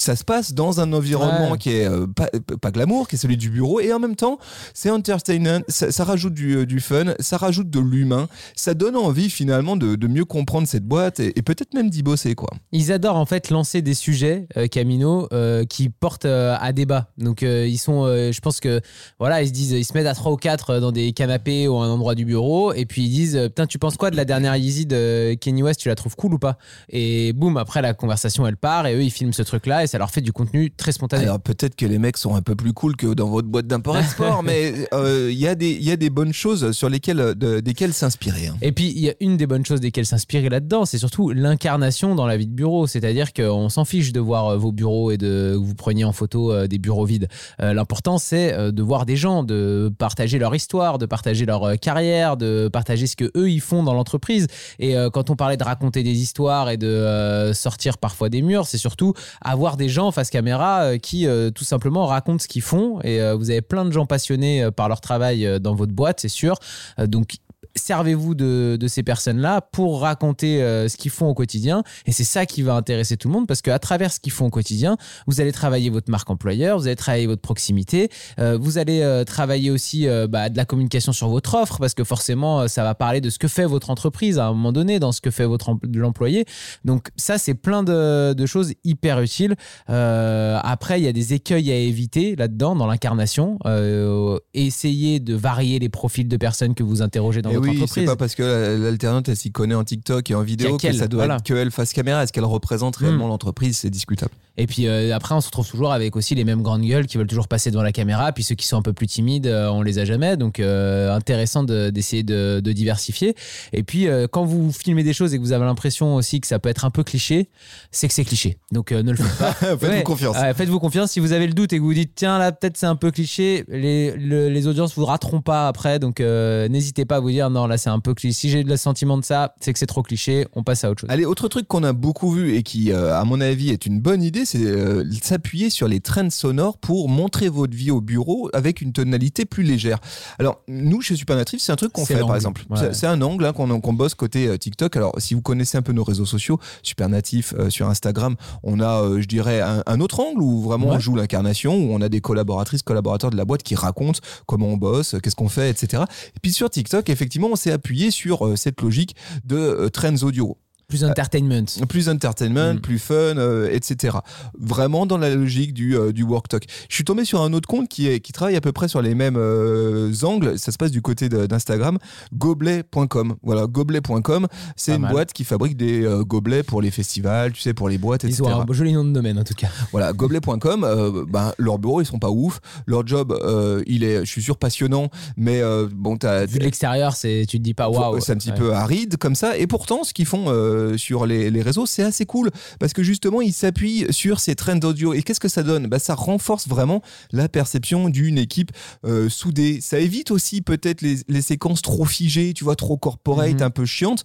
ça 0.00 0.16
se 0.16 0.24
passe 0.24 0.54
dans 0.54 0.80
un 0.80 0.92
environnement 0.94 1.50
Ouais. 1.52 1.58
qui 1.58 1.70
est 1.70 1.86
euh, 1.86 2.06
pas, 2.06 2.28
pas 2.60 2.70
glamour, 2.70 3.06
qui 3.06 3.16
est 3.16 3.18
celui 3.18 3.36
du 3.36 3.50
bureau, 3.50 3.80
et 3.80 3.92
en 3.92 3.98
même 3.98 4.16
temps, 4.16 4.38
c'est 4.72 4.88
entertainment, 4.90 5.60
ça, 5.68 5.92
ça 5.92 6.04
rajoute 6.04 6.32
du, 6.32 6.56
euh, 6.56 6.66
du 6.66 6.80
fun, 6.80 7.14
ça 7.20 7.36
rajoute 7.36 7.68
de 7.68 7.80
l'humain, 7.80 8.28
ça 8.56 8.72
donne 8.74 8.96
envie 8.96 9.28
finalement 9.28 9.76
de, 9.76 9.96
de 9.96 10.06
mieux 10.06 10.24
comprendre 10.24 10.66
cette 10.66 10.84
boîte 10.84 11.20
et, 11.20 11.38
et 11.38 11.42
peut-être 11.42 11.74
même 11.74 11.90
d'y 11.90 12.02
bosser 12.02 12.34
quoi. 12.34 12.48
Ils 12.72 12.92
adorent 12.92 13.16
en 13.16 13.26
fait 13.26 13.50
lancer 13.50 13.82
des 13.82 13.94
sujets, 13.94 14.46
euh, 14.56 14.66
Camino, 14.68 15.28
euh, 15.32 15.64
qui 15.66 15.88
portent 15.90 16.24
euh, 16.24 16.56
à 16.58 16.72
débat. 16.72 17.10
Donc 17.18 17.42
euh, 17.42 17.66
ils 17.66 17.78
sont, 17.78 18.04
euh, 18.06 18.32
je 18.32 18.40
pense 18.40 18.60
que 18.60 18.80
voilà, 19.18 19.42
ils 19.42 19.48
se 19.48 19.52
disent, 19.52 19.72
ils 19.72 19.84
se 19.84 19.92
mettent 19.92 20.06
à 20.06 20.14
trois 20.14 20.32
ou 20.32 20.36
quatre 20.36 20.78
dans 20.78 20.92
des 20.92 21.12
canapés 21.12 21.68
ou 21.68 21.76
à 21.76 21.84
un 21.84 21.90
endroit 21.90 22.14
du 22.14 22.24
bureau, 22.24 22.72
et 22.72 22.86
puis 22.86 23.02
ils 23.02 23.10
disent, 23.10 23.36
euh, 23.36 23.48
putain, 23.48 23.66
tu 23.66 23.78
penses 23.78 23.96
quoi 23.98 24.10
de 24.10 24.16
la 24.16 24.24
dernière 24.24 24.56
Yeezy 24.56 24.86
de 24.86 25.34
Kenny 25.40 25.62
West? 25.62 25.80
Tu 25.80 25.88
la 25.88 25.94
trouves 25.94 26.16
cool 26.16 26.34
ou 26.34 26.38
pas? 26.38 26.56
Et 26.88 27.32
boum, 27.34 27.56
après 27.58 27.82
la 27.82 27.92
conversation 27.94 28.46
elle 28.46 28.56
part, 28.56 28.86
et 28.86 28.94
eux 28.94 29.02
ils 29.02 29.10
filment 29.10 29.32
ce 29.34 29.42
truc-là, 29.42 29.84
ça 29.90 29.98
leur 29.98 30.10
fait 30.10 30.20
du 30.20 30.32
contenu 30.32 30.70
très 30.70 30.92
spontané. 30.92 31.24
Alors 31.24 31.40
peut-être 31.40 31.76
que 31.76 31.84
les 31.86 31.98
mecs 31.98 32.16
sont 32.16 32.34
un 32.34 32.42
peu 32.42 32.54
plus 32.54 32.72
cool 32.72 32.96
que 32.96 33.12
dans 33.14 33.28
votre 33.28 33.48
boîte 33.48 33.66
d'import-export, 33.66 34.42
mais 34.44 34.88
euh, 34.94 35.28
il 35.30 35.38
y, 35.38 35.46
a 35.46 35.54
des- 35.54 35.72
il 35.72 35.82
y 35.84 35.90
a 35.90 35.96
des 35.96 36.10
bonnes 36.10 36.32
choses 36.32 36.72
sur 36.72 36.88
lesquelles, 36.88 37.34
de- 37.36 37.60
desquelles 37.60 37.92
s'inspirer. 37.92 38.46
hein. 38.48 38.56
Et 38.62 38.72
puis, 38.72 38.92
il 38.94 39.00
y 39.00 39.10
a 39.10 39.14
une 39.20 39.36
des 39.36 39.46
bonnes 39.46 39.64
choses 39.66 39.80
desquelles 39.80 40.06
s'inspirer 40.06 40.48
là-dedans, 40.48 40.84
c'est 40.84 40.98
surtout 40.98 41.30
l'incarnation 41.30 42.14
dans 42.14 42.26
la 42.26 42.36
vie 42.36 42.46
de 42.46 42.52
bureau. 42.54 42.86
C'est-à-dire 42.86 43.32
qu'on 43.32 43.68
s'en 43.68 43.84
fiche 43.84 44.12
de 44.12 44.20
voir 44.20 44.46
euh, 44.48 44.56
vos 44.56 44.72
bureaux 44.72 45.10
et 45.10 45.16
de 45.18 45.30
que 45.30 45.54
vous 45.56 45.74
preniez 45.74 46.04
en 46.04 46.12
photo 46.12 46.52
euh, 46.52 46.66
des 46.66 46.78
bureaux 46.78 47.04
vides. 47.04 47.28
Euh, 47.62 47.72
L'important, 47.72 48.18
c'est 48.18 48.52
euh, 48.52 48.70
de 48.72 48.82
voir 48.82 49.06
des 49.06 49.16
gens, 49.16 49.42
de 49.42 49.92
partager 49.98 50.38
leur 50.38 50.54
histoire, 50.54 50.98
de 50.98 51.06
partager 51.06 51.46
leur 51.46 51.64
euh, 51.64 51.74
carrière, 51.76 52.36
de 52.36 52.68
partager 52.72 53.06
ce 53.06 53.16
que 53.16 53.30
eux 53.36 53.50
ils 53.50 53.60
font 53.60 53.82
dans 53.82 53.94
l'entreprise. 53.94 54.46
Et 54.78 54.96
euh, 54.96 55.08
quand 55.10 55.30
on 55.30 55.36
parlait 55.36 55.56
de 55.56 55.64
raconter 55.64 56.02
des 56.02 56.18
histoires 56.20 56.68
et 56.70 56.76
de 56.76 56.86
euh, 56.86 57.52
sortir 57.54 57.98
parfois 57.98 58.28
des 58.28 58.42
murs, 58.42 58.66
c'est 58.66 58.78
surtout 58.78 59.14
avoir 59.40 59.76
des 59.80 59.88
gens 59.88 60.12
face 60.12 60.30
caméra 60.30 60.82
euh, 60.82 60.98
qui 60.98 61.26
euh, 61.26 61.50
tout 61.50 61.64
simplement 61.64 62.06
racontent 62.06 62.38
ce 62.38 62.46
qu'ils 62.46 62.62
font. 62.62 63.00
Et 63.02 63.20
euh, 63.20 63.34
vous 63.34 63.50
avez 63.50 63.62
plein 63.62 63.84
de 63.84 63.90
gens 63.90 64.06
passionnés 64.06 64.70
par 64.70 64.88
leur 64.88 65.00
travail 65.00 65.60
dans 65.60 65.74
votre 65.74 65.92
boîte, 65.92 66.20
c'est 66.20 66.28
sûr. 66.28 66.56
Donc 66.98 67.36
servez-vous 67.76 68.34
de, 68.34 68.76
de 68.78 68.88
ces 68.88 69.02
personnes-là 69.02 69.60
pour 69.60 70.00
raconter 70.00 70.62
euh, 70.62 70.88
ce 70.88 70.96
qu'ils 70.96 71.10
font 71.10 71.28
au 71.28 71.34
quotidien. 71.34 71.82
Et 72.06 72.12
c'est 72.12 72.24
ça 72.24 72.46
qui 72.46 72.62
va 72.62 72.74
intéresser 72.74 73.16
tout 73.16 73.28
le 73.28 73.34
monde 73.34 73.46
parce 73.46 73.62
qu'à 73.62 73.78
travers 73.78 74.12
ce 74.12 74.20
qu'ils 74.20 74.32
font 74.32 74.46
au 74.46 74.50
quotidien, 74.50 74.96
vous 75.26 75.40
allez 75.40 75.52
travailler 75.52 75.90
votre 75.90 76.10
marque 76.10 76.30
employeur, 76.30 76.78
vous 76.78 76.86
allez 76.86 76.96
travailler 76.96 77.26
votre 77.26 77.42
proximité, 77.42 78.10
euh, 78.38 78.58
vous 78.60 78.78
allez 78.78 79.02
euh, 79.02 79.24
travailler 79.24 79.70
aussi 79.70 80.06
euh, 80.06 80.26
bah, 80.26 80.48
de 80.48 80.56
la 80.56 80.64
communication 80.64 81.12
sur 81.12 81.28
votre 81.28 81.54
offre 81.54 81.78
parce 81.78 81.94
que 81.94 82.04
forcément, 82.04 82.60
euh, 82.60 82.68
ça 82.68 82.82
va 82.82 82.94
parler 82.94 83.20
de 83.20 83.30
ce 83.30 83.38
que 83.38 83.48
fait 83.48 83.64
votre 83.66 83.90
entreprise 83.90 84.38
à 84.38 84.46
un 84.46 84.52
moment 84.52 84.72
donné, 84.72 84.98
dans 84.98 85.12
ce 85.12 85.20
que 85.20 85.30
fait 85.30 85.46
votre 85.46 85.70
em- 85.70 85.78
l'employé. 85.94 86.44
Donc 86.84 87.08
ça, 87.16 87.38
c'est 87.38 87.54
plein 87.54 87.82
de, 87.82 88.32
de 88.32 88.46
choses 88.46 88.72
hyper 88.84 89.20
utiles. 89.20 89.54
Euh, 89.88 90.58
après, 90.62 91.00
il 91.00 91.04
y 91.04 91.08
a 91.08 91.12
des 91.12 91.34
écueils 91.34 91.70
à 91.70 91.76
éviter 91.76 92.36
là-dedans, 92.36 92.74
dans 92.76 92.86
l'incarnation. 92.86 93.58
Euh, 93.66 94.38
essayez 94.54 95.20
de 95.20 95.34
varier 95.34 95.78
les 95.78 95.88
profils 95.88 96.28
de 96.28 96.36
personnes 96.36 96.74
que 96.74 96.82
vous 96.82 97.02
interrogez 97.02 97.42
dans 97.42 97.50
Et 97.50 97.56
oui, 97.60 97.84
c'est 97.88 98.04
pas 98.04 98.16
parce 98.16 98.34
que 98.34 98.42
la- 98.42 98.76
l'alternante 98.76 99.28
elle 99.28 99.36
s'y 99.36 99.50
connaît 99.52 99.74
en 99.74 99.84
TikTok 99.84 100.30
et 100.30 100.34
en 100.34 100.42
vidéo 100.42 100.76
que 100.76 100.82
qu'elle, 100.82 100.96
ça 100.96 101.08
doit 101.08 101.20
voilà. 101.24 101.36
être 101.36 101.42
qu'elle 101.44 101.70
face 101.70 101.92
caméra. 101.92 102.22
Est-ce 102.22 102.32
qu'elle 102.32 102.44
représente 102.44 102.96
réellement 102.96 103.28
l'entreprise 103.28 103.78
C'est 103.78 103.90
discutable. 103.90 104.32
Et 104.56 104.66
puis 104.66 104.86
euh, 104.88 105.14
après, 105.14 105.34
on 105.34 105.40
se 105.40 105.46
retrouve 105.46 105.68
toujours 105.70 105.92
avec 105.92 106.16
aussi 106.16 106.34
les 106.34 106.44
mêmes 106.44 106.60
grandes 106.62 106.82
gueules 106.82 107.06
qui 107.06 107.16
veulent 107.16 107.26
toujours 107.26 107.48
passer 107.48 107.70
devant 107.70 107.82
la 107.82 107.92
caméra. 107.92 108.30
Puis 108.32 108.42
ceux 108.44 108.54
qui 108.54 108.66
sont 108.66 108.76
un 108.76 108.82
peu 108.82 108.92
plus 108.92 109.06
timides, 109.06 109.46
euh, 109.46 109.68
on 109.70 109.80
les 109.80 109.98
a 109.98 110.04
jamais. 110.04 110.36
Donc 110.36 110.60
euh, 110.60 111.14
intéressant 111.14 111.62
de- 111.62 111.88
d'essayer 111.90 112.22
de, 112.22 112.60
de 112.62 112.72
diversifier. 112.72 113.34
Et 113.72 113.82
puis 113.82 114.06
euh, 114.08 114.26
quand 114.30 114.44
vous 114.44 114.70
filmez 114.72 115.02
des 115.02 115.12
choses 115.12 115.32
et 115.34 115.38
que 115.38 115.42
vous 115.42 115.52
avez 115.52 115.64
l'impression 115.64 116.14
aussi 116.16 116.40
que 116.40 116.46
ça 116.46 116.58
peut 116.58 116.68
être 116.68 116.84
un 116.84 116.90
peu 116.90 117.04
cliché, 117.04 117.48
c'est 117.90 118.08
que 118.08 118.12
c'est 118.14 118.24
cliché. 118.24 118.58
Donc 118.72 118.90
ne 118.92 119.10
le 119.12 119.16
faites 119.16 119.38
pas. 119.38 119.52
Faites-vous 119.52 119.86
Ouais. 119.86 120.02
confiance. 120.02 120.36
Ouais, 120.36 120.52
Faites-vous 120.54 120.78
confiance. 120.80 121.10
Si 121.12 121.20
vous 121.20 121.32
avez 121.32 121.46
le 121.46 121.54
doute 121.54 121.72
et 121.72 121.78
que 121.78 121.82
vous 121.82 121.94
dites 121.94 122.12
tiens 122.14 122.38
là 122.38 122.52
peut-être 122.52 122.76
c'est 122.76 122.86
un 122.86 122.96
peu 122.96 123.10
cliché, 123.10 123.64
les, 123.68 124.10
le- 124.16 124.48
les 124.48 124.66
audiences 124.66 124.94
vous 124.94 125.04
rateront 125.06 125.40
pas 125.40 125.68
après. 125.68 125.98
Donc 125.98 126.20
n'hésitez 126.20 127.04
pas 127.04 127.16
à 127.16 127.20
vous 127.20 127.30
dire 127.30 127.49
non 127.50 127.66
là 127.66 127.76
c'est 127.78 127.90
un 127.90 128.00
peu 128.00 128.14
cliché. 128.14 128.32
Si 128.32 128.50
j'ai 128.50 128.62
le 128.62 128.76
sentiment 128.76 129.18
de 129.18 129.24
ça, 129.24 129.54
c'est 129.60 129.72
que 129.72 129.78
c'est 129.78 129.86
trop 129.86 130.02
cliché. 130.02 130.46
On 130.54 130.62
passe 130.62 130.84
à 130.84 130.90
autre 130.90 131.00
chose. 131.00 131.10
Allez, 131.10 131.24
autre 131.24 131.48
truc 131.48 131.66
qu'on 131.68 131.82
a 131.84 131.92
beaucoup 131.92 132.30
vu 132.32 132.54
et 132.56 132.62
qui, 132.62 132.92
euh, 132.92 133.18
à 133.18 133.24
mon 133.24 133.40
avis, 133.40 133.70
est 133.70 133.86
une 133.86 134.00
bonne 134.00 134.22
idée, 134.22 134.44
c'est 134.44 134.64
euh, 134.64 135.04
s'appuyer 135.22 135.68
sur 135.70 135.88
les 135.88 136.00
trends 136.00 136.30
sonores 136.30 136.78
pour 136.78 137.08
montrer 137.08 137.48
votre 137.48 137.74
vie 137.76 137.90
au 137.90 138.00
bureau 138.00 138.48
avec 138.52 138.80
une 138.80 138.92
tonalité 138.92 139.44
plus 139.44 139.62
légère. 139.62 139.98
Alors, 140.38 140.62
nous, 140.68 141.00
chez 141.02 141.16
Supernatif, 141.16 141.60
c'est 141.60 141.72
un 141.72 141.76
truc 141.76 141.92
qu'on 141.92 142.06
fait, 142.06 142.18
par 142.20 142.36
exemple. 142.36 142.62
Ouais. 142.70 142.92
C'est- 142.92 143.06
un 143.06 143.22
angle 143.22 143.44
hein, 143.44 143.52
qu'on 143.52 143.92
bosse 143.92 144.14
côté 144.14 144.46
euh, 144.46 144.56
TikTok. 144.56 144.94
Alors, 144.96 145.14
si 145.18 145.34
vous 145.34 145.42
connaissez 145.42 145.76
un 145.78 145.82
peu 145.82 145.92
nos 145.92 146.04
réseaux 146.04 146.26
sociaux, 146.26 146.60
Supernatif 146.82 147.54
euh, 147.58 147.70
sur 147.70 147.88
Instagram, 147.88 148.36
on 148.62 148.80
a, 148.80 149.18
je 149.20 149.26
dirais, 149.26 149.60
un, 149.60 149.82
un 149.86 150.00
autre 150.00 150.20
angle 150.20 150.42
où 150.42 150.60
vraiment 150.62 150.88
on 150.88 150.98
joue 150.98 151.16
l'incarnation, 151.16 151.74
où 151.74 151.92
on 151.94 152.00
a 152.02 152.08
des 152.08 152.20
collaboratrices, 152.20 152.82
collaborateurs 152.82 153.30
de 153.30 153.36
la 153.36 153.44
boîte 153.44 153.62
qui 153.62 153.74
racontent 153.74 154.20
comment 154.46 154.66
on 154.68 154.76
bosse, 154.76 155.16
qu'est-ce 155.22 155.36
qu'on 155.36 155.48
fait, 155.48 155.70
etc. 155.70 156.02
Et 156.36 156.40
puis 156.42 156.52
sur 156.52 156.68
TikTok, 156.68 157.08
effectivement, 157.10 157.39
on 157.48 157.56
s'est 157.56 157.72
appuyé 157.72 158.10
sur 158.10 158.46
euh, 158.46 158.56
cette 158.56 158.80
logique 158.80 159.16
de 159.44 159.56
euh, 159.56 159.88
trends 159.88 160.22
audio 160.22 160.56
Plus 160.90 161.04
entertainment. 161.04 161.64
plus 161.88 162.08
entertainment, 162.10 162.74
Mm. 162.74 162.80
plus 162.80 162.98
fun, 162.98 163.14
euh, 163.38 163.70
etc. 163.72 164.18
Vraiment 164.58 165.06
dans 165.06 165.16
la 165.18 165.34
logique 165.34 165.72
du, 165.72 165.96
euh, 165.96 166.12
du 166.12 166.22
work 166.22 166.48
talk. 166.48 166.64
Je 166.88 166.94
suis 166.94 167.04
tombé 167.04 167.24
sur 167.24 167.40
un 167.40 167.52
autre 167.54 167.66
compte 167.68 167.88
qui, 167.88 168.08
est, 168.08 168.20
qui 168.20 168.32
travaille 168.32 168.56
à 168.56 168.60
peu 168.60 168.72
près 168.72 168.88
sur 168.88 169.00
les 169.00 169.14
mêmes 169.14 169.36
euh, 169.38 170.12
angles. 170.24 170.58
Ça 170.58 170.70
se 170.72 170.76
passe 170.76 170.90
du 170.90 171.00
côté 171.00 171.28
d'Instagram. 171.30 171.96
Gobelet.com. 172.34 173.36
Voilà, 173.42 173.66
gobelet.com. 173.66 174.46
C'est 174.76 174.94
une 174.96 175.02
mal. 175.02 175.12
boîte 175.12 175.32
qui 175.32 175.44
fabrique 175.44 175.76
des 175.76 176.04
euh, 176.04 176.24
gobelets 176.24 176.62
pour 176.62 176.82
les 176.82 176.90
festivals, 176.90 177.52
tu 177.52 177.60
sais, 177.62 177.72
pour 177.74 177.88
les 177.88 177.98
boîtes, 177.98 178.24
etc. 178.24 178.42
Ils 178.44 178.52
ont 178.52 178.60
un 178.68 178.72
joli 178.72 178.92
nom 178.92 179.04
de 179.04 179.12
domaine 179.12 179.38
en 179.38 179.44
tout 179.44 179.54
cas. 179.54 179.68
Voilà, 179.92 180.12
gobelet.com, 180.12 180.84
euh, 180.84 181.24
ben, 181.28 181.52
leurs 181.58 181.78
bureaux, 181.78 182.00
ils 182.02 182.06
sont 182.06 182.18
pas 182.18 182.30
ouf. 182.30 182.60
Leur 182.86 183.06
job, 183.06 183.32
euh, 183.32 183.82
il 183.86 184.02
est, 184.04 184.20
je 184.24 184.30
suis 184.30 184.42
sûr, 184.42 184.56
passionnant, 184.56 185.08
mais 185.36 185.60
euh, 185.62 185.88
bon, 185.92 186.16
t'as. 186.16 186.44
Vu 186.46 186.58
de 186.58 186.64
l'extérieur, 186.64 187.16
tu 187.16 187.46
te 187.46 187.56
dis 187.58 187.74
pas 187.74 187.88
waouh. 187.88 188.20
C'est 188.20 188.32
un 188.32 188.36
petit 188.36 188.50
Ouais. 188.50 188.56
peu 188.56 188.72
aride 188.74 189.16
comme 189.16 189.34
ça. 189.36 189.56
Et 189.56 189.66
pourtant, 189.68 190.02
ce 190.02 190.12
qu'ils 190.12 190.26
font 190.26 190.46
euh, 190.80 190.96
sur 190.98 191.26
les, 191.26 191.50
les 191.50 191.62
réseaux, 191.62 191.86
c'est 191.86 192.02
assez 192.02 192.26
cool. 192.26 192.50
Parce 192.78 192.92
que 192.92 193.02
justement, 193.02 193.40
ils 193.40 193.52
s'appuient 193.52 194.06
sur 194.10 194.40
ces 194.40 194.54
trends 194.54 194.78
audio. 194.80 195.12
Et 195.14 195.22
qu'est-ce 195.22 195.40
que 195.40 195.48
ça 195.48 195.62
donne? 195.62 195.86
Bah, 195.86 195.98
Ça 195.98 196.14
renforce 196.14 196.66
vraiment 196.68 197.02
la 197.32 197.48
perception 197.48 198.08
d'une 198.08 198.38
équipe 198.38 198.70
euh, 199.04 199.28
soudée. 199.28 199.80
Ça 199.80 199.98
évite 199.98 200.30
aussi 200.30 200.62
peut-être 200.62 201.02
les, 201.02 201.16
les 201.28 201.42
séquences 201.42 201.82
trop 201.82 202.04
figées, 202.04 202.52
tu 202.54 202.64
vois, 202.64 202.76
trop 202.76 202.96
corporate, 202.96 203.54
Mhm. 203.54 203.62
un 203.62 203.70
peu 203.70 203.84
chiantes. 203.86 204.24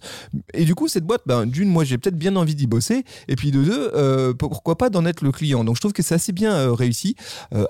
Et 0.54 0.64
du 0.64 0.74
coup, 0.74 0.88
cette 0.88 1.04
boîte, 1.04 1.22
ben, 1.26 1.46
d'une, 1.46 1.68
moi, 1.68 1.84
j'ai 1.84 1.98
peut-être 1.98 2.16
bien 2.18 2.36
envie 2.36 2.54
d'y 2.54 2.66
bosser. 2.66 3.04
Et 3.28 3.36
puis 3.36 3.50
de 3.50 3.62
deux, 3.62 3.90
euh, 3.94 4.32
pourquoi 4.34 4.76
pas 4.78 4.90
d'en 4.90 5.04
être 5.06 5.22
le 5.22 5.32
client? 5.32 5.64
Donc 5.64 5.76
je 5.76 5.80
trouve 5.80 5.92
que 5.92 6.02
c'est 6.02 6.14
assez 6.14 6.32
bien 6.32 6.74
réussi. 6.74 7.16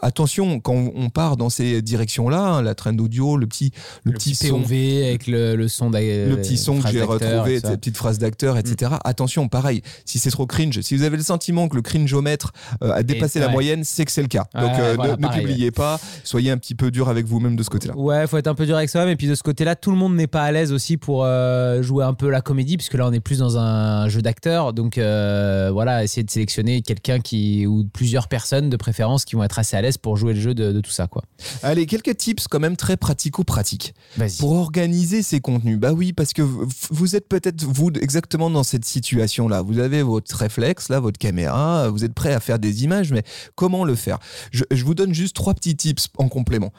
Attention, 0.02 0.60
quand 0.60 0.90
on 0.94 1.10
part 1.10 1.36
dans 1.36 1.48
ces 1.50 1.82
directions-là, 1.82 2.40
hein, 2.40 2.62
la 2.62 2.74
trend 2.74 2.96
audio, 2.98 3.36
le 3.36 3.46
petit, 3.46 3.72
le, 4.04 4.12
Le 4.12 4.18
petit, 4.18 4.30
petit 4.34 4.48
son 4.48 4.62
avec 4.64 5.26
le, 5.26 5.56
le 5.56 5.68
son 5.68 5.90
le 5.90 6.34
petit 6.36 6.56
son 6.58 6.80
que 6.80 6.88
j'ai 6.88 7.02
retrouvé, 7.02 7.60
cette 7.60 7.80
petite 7.80 7.96
phrase 7.96 8.18
d'acteur, 8.18 8.58
etc. 8.58 8.75
Attention, 9.04 9.48
pareil, 9.48 9.82
si 10.04 10.18
c'est 10.18 10.30
trop 10.30 10.46
cringe, 10.46 10.80
si 10.80 10.96
vous 10.96 11.02
avez 11.02 11.16
le 11.16 11.22
sentiment 11.22 11.68
que 11.68 11.76
le 11.76 11.82
cringeomètre 11.82 12.52
euh, 12.82 12.92
a 12.92 13.02
dépassé 13.02 13.38
la 13.38 13.46
ouais. 13.46 13.52
moyenne, 13.52 13.84
c'est 13.84 14.04
que 14.04 14.12
c'est 14.12 14.22
le 14.22 14.28
cas. 14.28 14.46
Ouais, 14.54 14.60
Donc 14.60 14.78
euh, 14.78 14.94
voilà, 14.96 15.16
ne, 15.16 15.28
publiez 15.28 15.70
pas, 15.70 16.00
soyez 16.24 16.50
un 16.50 16.58
petit 16.58 16.74
peu 16.74 16.90
dur 16.90 17.08
avec 17.08 17.26
vous-même 17.26 17.56
de 17.56 17.62
ce 17.62 17.70
côté-là. 17.70 17.96
Ouais, 17.96 18.26
faut 18.26 18.36
être 18.36 18.46
un 18.46 18.54
peu 18.54 18.66
dur 18.66 18.76
avec 18.76 18.90
soi-même. 18.90 19.10
Et 19.10 19.16
puis 19.16 19.26
de 19.26 19.34
ce 19.34 19.42
côté-là, 19.42 19.76
tout 19.76 19.90
le 19.90 19.96
monde 19.96 20.14
n'est 20.14 20.26
pas 20.26 20.42
à 20.42 20.52
l'aise 20.52 20.72
aussi 20.72 20.96
pour 20.96 21.24
euh, 21.24 21.82
jouer 21.82 22.04
un 22.04 22.14
peu 22.14 22.28
la 22.30 22.40
comédie, 22.40 22.76
puisque 22.76 22.94
là, 22.94 23.06
on 23.06 23.12
est 23.12 23.20
plus 23.20 23.38
dans 23.38 23.58
un 23.58 24.08
jeu 24.08 24.22
d'acteur. 24.22 24.72
Donc 24.72 24.98
euh, 24.98 25.70
voilà, 25.72 26.04
essayer 26.04 26.22
de 26.22 26.30
sélectionner 26.30 26.82
quelqu'un 26.82 27.20
qui 27.20 27.66
ou 27.66 27.84
plusieurs 27.92 28.28
personnes 28.28 28.70
de 28.70 28.76
préférence 28.76 29.24
qui 29.24 29.36
vont 29.36 29.44
être 29.44 29.58
assez 29.58 29.76
à 29.76 29.82
l'aise 29.82 29.98
pour 29.98 30.16
jouer 30.16 30.34
le 30.34 30.40
jeu 30.40 30.54
de, 30.54 30.72
de 30.72 30.80
tout 30.80 30.90
ça, 30.90 31.06
quoi. 31.06 31.22
Allez, 31.62 31.86
quelques 31.86 32.16
tips 32.16 32.48
quand 32.48 32.60
même 32.60 32.76
très 32.76 32.96
pratico-pratiques 32.96 33.94
pour 34.38 34.52
organiser 34.52 35.22
ces 35.22 35.40
contenus. 35.40 35.78
Bah 35.78 35.92
oui, 35.92 36.12
parce 36.12 36.32
que 36.32 36.42
vous 36.42 37.16
êtes 37.16 37.28
peut-être 37.28 37.62
vous 37.64 37.90
exactement 38.00 38.50
dans 38.50 38.62
cette 38.66 38.84
situation-là. 38.84 39.62
Vous 39.62 39.78
avez 39.78 40.02
votre 40.02 40.36
réflexe, 40.36 40.88
là, 40.88 41.00
votre 41.00 41.18
caméra, 41.18 41.88
vous 41.88 42.04
êtes 42.04 42.14
prêt 42.14 42.32
à 42.32 42.40
faire 42.40 42.58
des 42.58 42.84
images, 42.84 43.12
mais 43.12 43.22
comment 43.54 43.84
le 43.84 43.94
faire? 43.94 44.18
Je, 44.50 44.64
je 44.70 44.84
vous 44.84 44.94
donne 44.94 45.14
juste 45.14 45.34
trois 45.36 45.54
petits 45.54 45.76
tips 45.76 46.08
en 46.18 46.28
complément. 46.28 46.72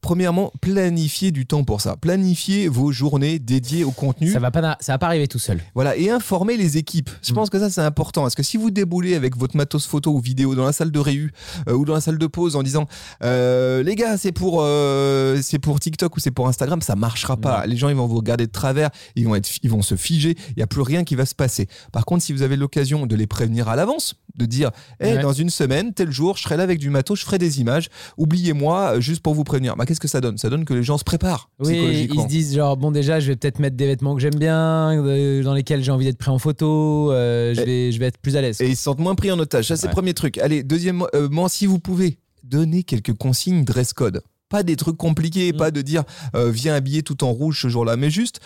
Premièrement, 0.00 0.50
planifiez 0.62 1.30
du 1.30 1.44
temps 1.46 1.62
pour 1.62 1.80
ça. 1.82 1.96
Planifiez 1.96 2.68
vos 2.68 2.90
journées 2.90 3.38
dédiées 3.38 3.84
au 3.84 3.90
contenu. 3.90 4.30
Ça 4.30 4.38
va 4.38 4.50
pas, 4.50 4.76
ça 4.80 4.92
va 4.92 4.98
pas 4.98 5.06
arriver 5.06 5.28
tout 5.28 5.38
seul. 5.38 5.60
Voilà, 5.74 5.96
et 5.96 6.08
informer 6.10 6.56
les 6.56 6.78
équipes. 6.78 7.10
Je 7.22 7.32
Mm. 7.32 7.34
pense 7.34 7.50
que 7.50 7.58
ça, 7.58 7.68
c'est 7.68 7.82
important. 7.82 8.22
Parce 8.22 8.34
que 8.34 8.42
si 8.42 8.56
vous 8.56 8.70
déboulez 8.70 9.14
avec 9.14 9.36
votre 9.36 9.56
matos 9.56 9.86
photo 9.86 10.12
ou 10.12 10.20
vidéo 10.20 10.54
dans 10.54 10.64
la 10.64 10.72
salle 10.72 10.90
de 10.90 10.98
réu 10.98 11.32
euh, 11.68 11.74
ou 11.74 11.84
dans 11.84 11.92
la 11.94 12.00
salle 12.00 12.16
de 12.18 12.26
pause 12.26 12.56
en 12.56 12.62
disant 12.62 12.86
euh, 13.22 13.82
les 13.82 13.94
gars, 13.94 14.16
c'est 14.16 14.32
pour, 14.32 14.60
euh, 14.62 15.38
c'est 15.42 15.58
pour 15.58 15.78
TikTok 15.80 16.16
ou 16.16 16.20
c'est 16.20 16.30
pour 16.30 16.48
Instagram, 16.48 16.80
ça 16.80 16.96
marchera 16.96 17.36
pas. 17.36 17.66
Les 17.66 17.76
gens, 17.76 17.88
ils 17.90 17.94
vont 17.96 18.06
vous 18.06 18.16
regarder 18.16 18.46
de 18.46 18.52
travers, 18.52 18.90
ils 19.16 19.26
vont, 19.26 19.34
être, 19.34 19.50
ils 19.62 19.70
vont 19.70 19.82
se 19.82 19.96
figer, 19.96 20.34
il 20.50 20.54
n'y 20.56 20.62
a 20.62 20.66
plus 20.66 20.82
rien 20.82 21.04
qui 21.04 21.14
va 21.14 21.26
se 21.26 21.34
passer. 21.34 21.68
Par 21.92 22.04
contre, 22.06 22.24
si 22.24 22.32
vous 22.32 22.42
avez 22.42 22.56
l'occasion 22.56 23.06
de 23.06 23.14
les 23.16 23.26
prévenir 23.26 23.68
à 23.68 23.76
l'avance, 23.76 24.14
de 24.36 24.46
dire 24.46 24.70
hey, 25.00 25.16
Ouais. 25.16 25.22
dans 25.22 25.32
une 25.32 25.50
semaine, 25.50 25.92
tel 25.92 26.10
jour, 26.10 26.36
je 26.38 26.42
serai 26.44 26.56
là 26.56 26.62
avec 26.62 26.78
du 26.78 26.88
matos, 26.88 27.18
je 27.20 27.24
ferai 27.24 27.38
des 27.38 27.60
images, 27.60 27.88
oubliez-moi 28.16 29.00
juste 29.00 29.22
pour 29.22 29.34
vous 29.34 29.44
prévenir. 29.44 29.76
Bah, 29.76 29.84
Qu'est-ce 29.90 29.98
que 29.98 30.06
ça 30.06 30.20
donne? 30.20 30.38
Ça 30.38 30.48
donne 30.50 30.64
que 30.64 30.72
les 30.72 30.84
gens 30.84 30.98
se 30.98 31.02
préparent 31.02 31.50
Oui, 31.58 32.08
ils 32.12 32.20
se 32.20 32.28
disent 32.28 32.54
genre 32.54 32.76
bon 32.76 32.92
déjà 32.92 33.18
je 33.18 33.26
vais 33.26 33.34
peut-être 33.34 33.58
mettre 33.58 33.74
des 33.74 33.88
vêtements 33.88 34.14
que 34.14 34.20
j'aime 34.20 34.36
bien, 34.36 35.04
euh, 35.04 35.42
dans 35.42 35.52
lesquels 35.52 35.82
j'ai 35.82 35.90
envie 35.90 36.04
d'être 36.04 36.16
pris 36.16 36.30
en 36.30 36.38
photo, 36.38 37.10
euh, 37.10 37.52
je 37.54 37.60
vais 37.62 37.90
je 37.90 37.98
vais 37.98 38.06
être 38.06 38.18
plus 38.18 38.36
à 38.36 38.40
l'aise. 38.40 38.60
Et 38.60 38.68
ils 38.68 38.76
se 38.76 38.84
sentent 38.84 39.00
moins 39.00 39.16
pris 39.16 39.32
en 39.32 39.38
otage. 39.40 39.66
Ça, 39.66 39.76
c'est 39.76 39.88
le 39.88 39.92
premier 39.92 40.14
truc. 40.14 40.38
Allez, 40.38 40.62
deuxièmement, 40.62 41.08
euh, 41.16 41.28
si 41.48 41.66
vous 41.66 41.80
pouvez, 41.80 42.20
donnez 42.44 42.84
quelques 42.84 43.14
consignes 43.14 43.64
dress 43.64 43.92
code. 43.92 44.22
Pas 44.48 44.62
des 44.62 44.76
trucs 44.76 44.96
compliqués, 44.96 45.52
Mm. 45.52 45.56
pas 45.56 45.72
de 45.72 45.82
dire 45.82 46.04
euh, 46.36 46.52
viens 46.52 46.76
habillé 46.76 47.02
tout 47.02 47.24
en 47.24 47.32
rouge 47.32 47.60
ce 47.60 47.66
jour-là, 47.66 47.96
mais 47.96 48.10
juste 48.10 48.38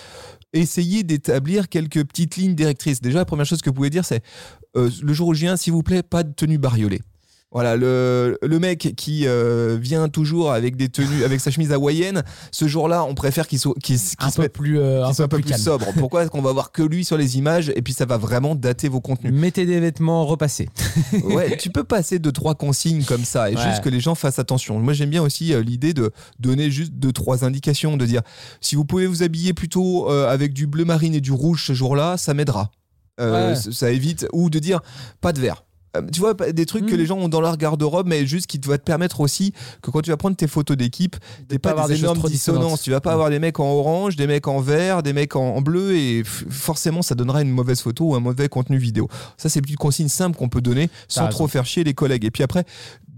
essayez 0.54 1.02
d'établir 1.02 1.68
quelques 1.68 2.02
petites 2.06 2.36
lignes 2.36 2.54
directrices. 2.54 3.02
Déjà, 3.02 3.18
la 3.18 3.24
première 3.26 3.44
chose 3.44 3.60
que 3.60 3.68
vous 3.68 3.74
pouvez 3.74 3.90
dire, 3.90 4.06
c'est 4.06 4.22
euh, 4.78 4.88
le 5.02 5.12
jour 5.12 5.28
où 5.28 5.34
je 5.34 5.40
viens, 5.40 5.58
s'il 5.58 5.74
vous 5.74 5.82
plaît, 5.82 6.02
pas 6.02 6.22
de 6.22 6.32
tenue 6.32 6.56
bariolée. 6.56 7.02
Voilà, 7.54 7.76
le, 7.76 8.36
le 8.42 8.58
mec 8.58 8.94
qui 8.96 9.26
euh, 9.28 9.78
vient 9.80 10.08
toujours 10.08 10.50
avec 10.52 10.76
des 10.76 10.88
tenues, 10.88 11.22
avec 11.24 11.40
sa 11.40 11.52
chemise 11.52 11.70
hawaïenne, 11.72 12.24
ce 12.50 12.66
jour-là, 12.66 13.04
on 13.04 13.14
préfère 13.14 13.46
qu'il 13.46 13.60
soit, 13.60 13.74
qu'il, 13.80 13.96
qu'il 13.96 14.16
Un 14.18 14.30
peu 14.32 14.48
plus, 14.48 14.80
euh, 14.80 15.02
qu'il 15.02 15.10
un 15.10 15.12
soit 15.14 15.28
peu 15.28 15.36
un 15.36 15.40
peu 15.40 15.46
plus 15.46 15.62
sobre. 15.62 15.86
Pourquoi 15.96 16.22
est-ce 16.22 16.30
qu'on 16.30 16.42
va 16.42 16.52
voir 16.52 16.72
que 16.72 16.82
lui 16.82 17.04
sur 17.04 17.16
les 17.16 17.38
images 17.38 17.72
et 17.76 17.80
puis 17.80 17.92
ça 17.92 18.06
va 18.06 18.16
vraiment 18.18 18.56
dater 18.56 18.88
vos 18.88 19.00
contenus? 19.00 19.32
Mettez 19.32 19.66
des 19.66 19.78
vêtements 19.78 20.26
repassés. 20.26 20.68
Ouais, 21.24 21.56
tu 21.56 21.70
peux 21.70 21.84
passer 21.84 22.18
deux 22.18 22.32
trois 22.32 22.54
consignes 22.56 23.04
comme 23.04 23.24
ça 23.24 23.50
et 23.50 23.54
Ouais. 23.56 23.62
juste 23.62 23.82
que 23.82 23.88
les 23.88 24.00
gens 24.00 24.14
fassent 24.16 24.40
attention. 24.40 24.80
Moi, 24.80 24.92
j'aime 24.92 25.10
bien 25.10 25.22
aussi 25.22 25.54
euh, 25.54 25.62
l'idée 25.62 25.94
de 25.94 26.10
donner 26.40 26.70
juste 26.72 26.94
deux 26.94 27.12
trois 27.12 27.44
indications, 27.44 27.96
de 27.96 28.04
dire 28.04 28.22
si 28.60 28.74
vous 28.74 28.84
pouvez 28.84 29.06
vous 29.06 29.22
habiller 29.22 29.52
plutôt 29.54 30.10
euh, 30.10 30.28
avec 30.28 30.52
du 30.54 30.66
bleu 30.66 30.84
marine 30.84 31.14
et 31.14 31.20
du 31.20 31.30
rouge 31.30 31.64
ce 31.66 31.72
jour-là, 31.72 32.16
ça 32.16 32.34
m'aidera. 32.34 32.72
Ouais. 33.20 33.54
Ça 33.54 33.92
évite 33.92 34.26
ou 34.32 34.50
de 34.50 34.58
dire 34.58 34.80
pas 35.20 35.32
de 35.32 35.40
vert. 35.40 35.64
Euh, 35.96 36.02
Tu 36.12 36.20
vois, 36.20 36.34
des 36.34 36.66
trucs 36.66 36.86
que 36.86 36.94
Mm. 36.94 36.98
les 36.98 37.06
gens 37.06 37.18
ont 37.18 37.28
dans 37.28 37.40
leur 37.40 37.56
garde-robe, 37.56 38.06
mais 38.06 38.26
juste 38.26 38.46
qui 38.46 38.58
va 38.64 38.78
te 38.78 38.82
permettre 38.84 39.20
aussi 39.20 39.52
que 39.82 39.90
quand 39.90 40.00
tu 40.02 40.10
vas 40.10 40.16
prendre 40.16 40.36
tes 40.36 40.46
photos 40.48 40.76
d'équipe, 40.76 41.16
t'es 41.48 41.58
pas 41.58 41.68
pas, 41.68 41.70
avoir 41.72 41.88
des 41.88 41.94
des 41.94 42.00
énormes 42.00 42.20
dissonances. 42.28 42.82
Tu 42.82 42.90
vas 42.90 43.00
pas 43.00 43.10
Mm. 43.10 43.14
avoir 43.14 43.30
des 43.30 43.38
mecs 43.38 43.60
en 43.60 43.70
orange, 43.72 44.16
des 44.16 44.26
mecs 44.26 44.46
en 44.48 44.60
vert, 44.60 45.02
des 45.02 45.12
mecs 45.12 45.36
en, 45.36 45.56
en 45.56 45.60
bleu, 45.62 45.96
et 45.96 46.22
forcément, 46.24 47.02
ça 47.02 47.14
donnera 47.14 47.42
une 47.42 47.50
mauvaise 47.50 47.80
photo 47.80 48.06
ou 48.10 48.14
un 48.14 48.20
mauvais 48.20 48.48
contenu 48.48 48.76
vidéo. 48.78 49.08
Ça, 49.36 49.48
c'est 49.48 49.58
une 49.60 49.64
petite 49.64 49.78
consigne 49.78 50.08
simple 50.08 50.36
qu'on 50.36 50.48
peut 50.48 50.60
donner 50.60 50.90
sans 51.08 51.28
trop 51.28 51.44
raison. 51.44 51.48
faire 51.48 51.66
chier 51.66 51.84
les 51.84 51.94
collègues. 51.94 52.24
Et 52.24 52.30
puis 52.30 52.42
après, 52.42 52.64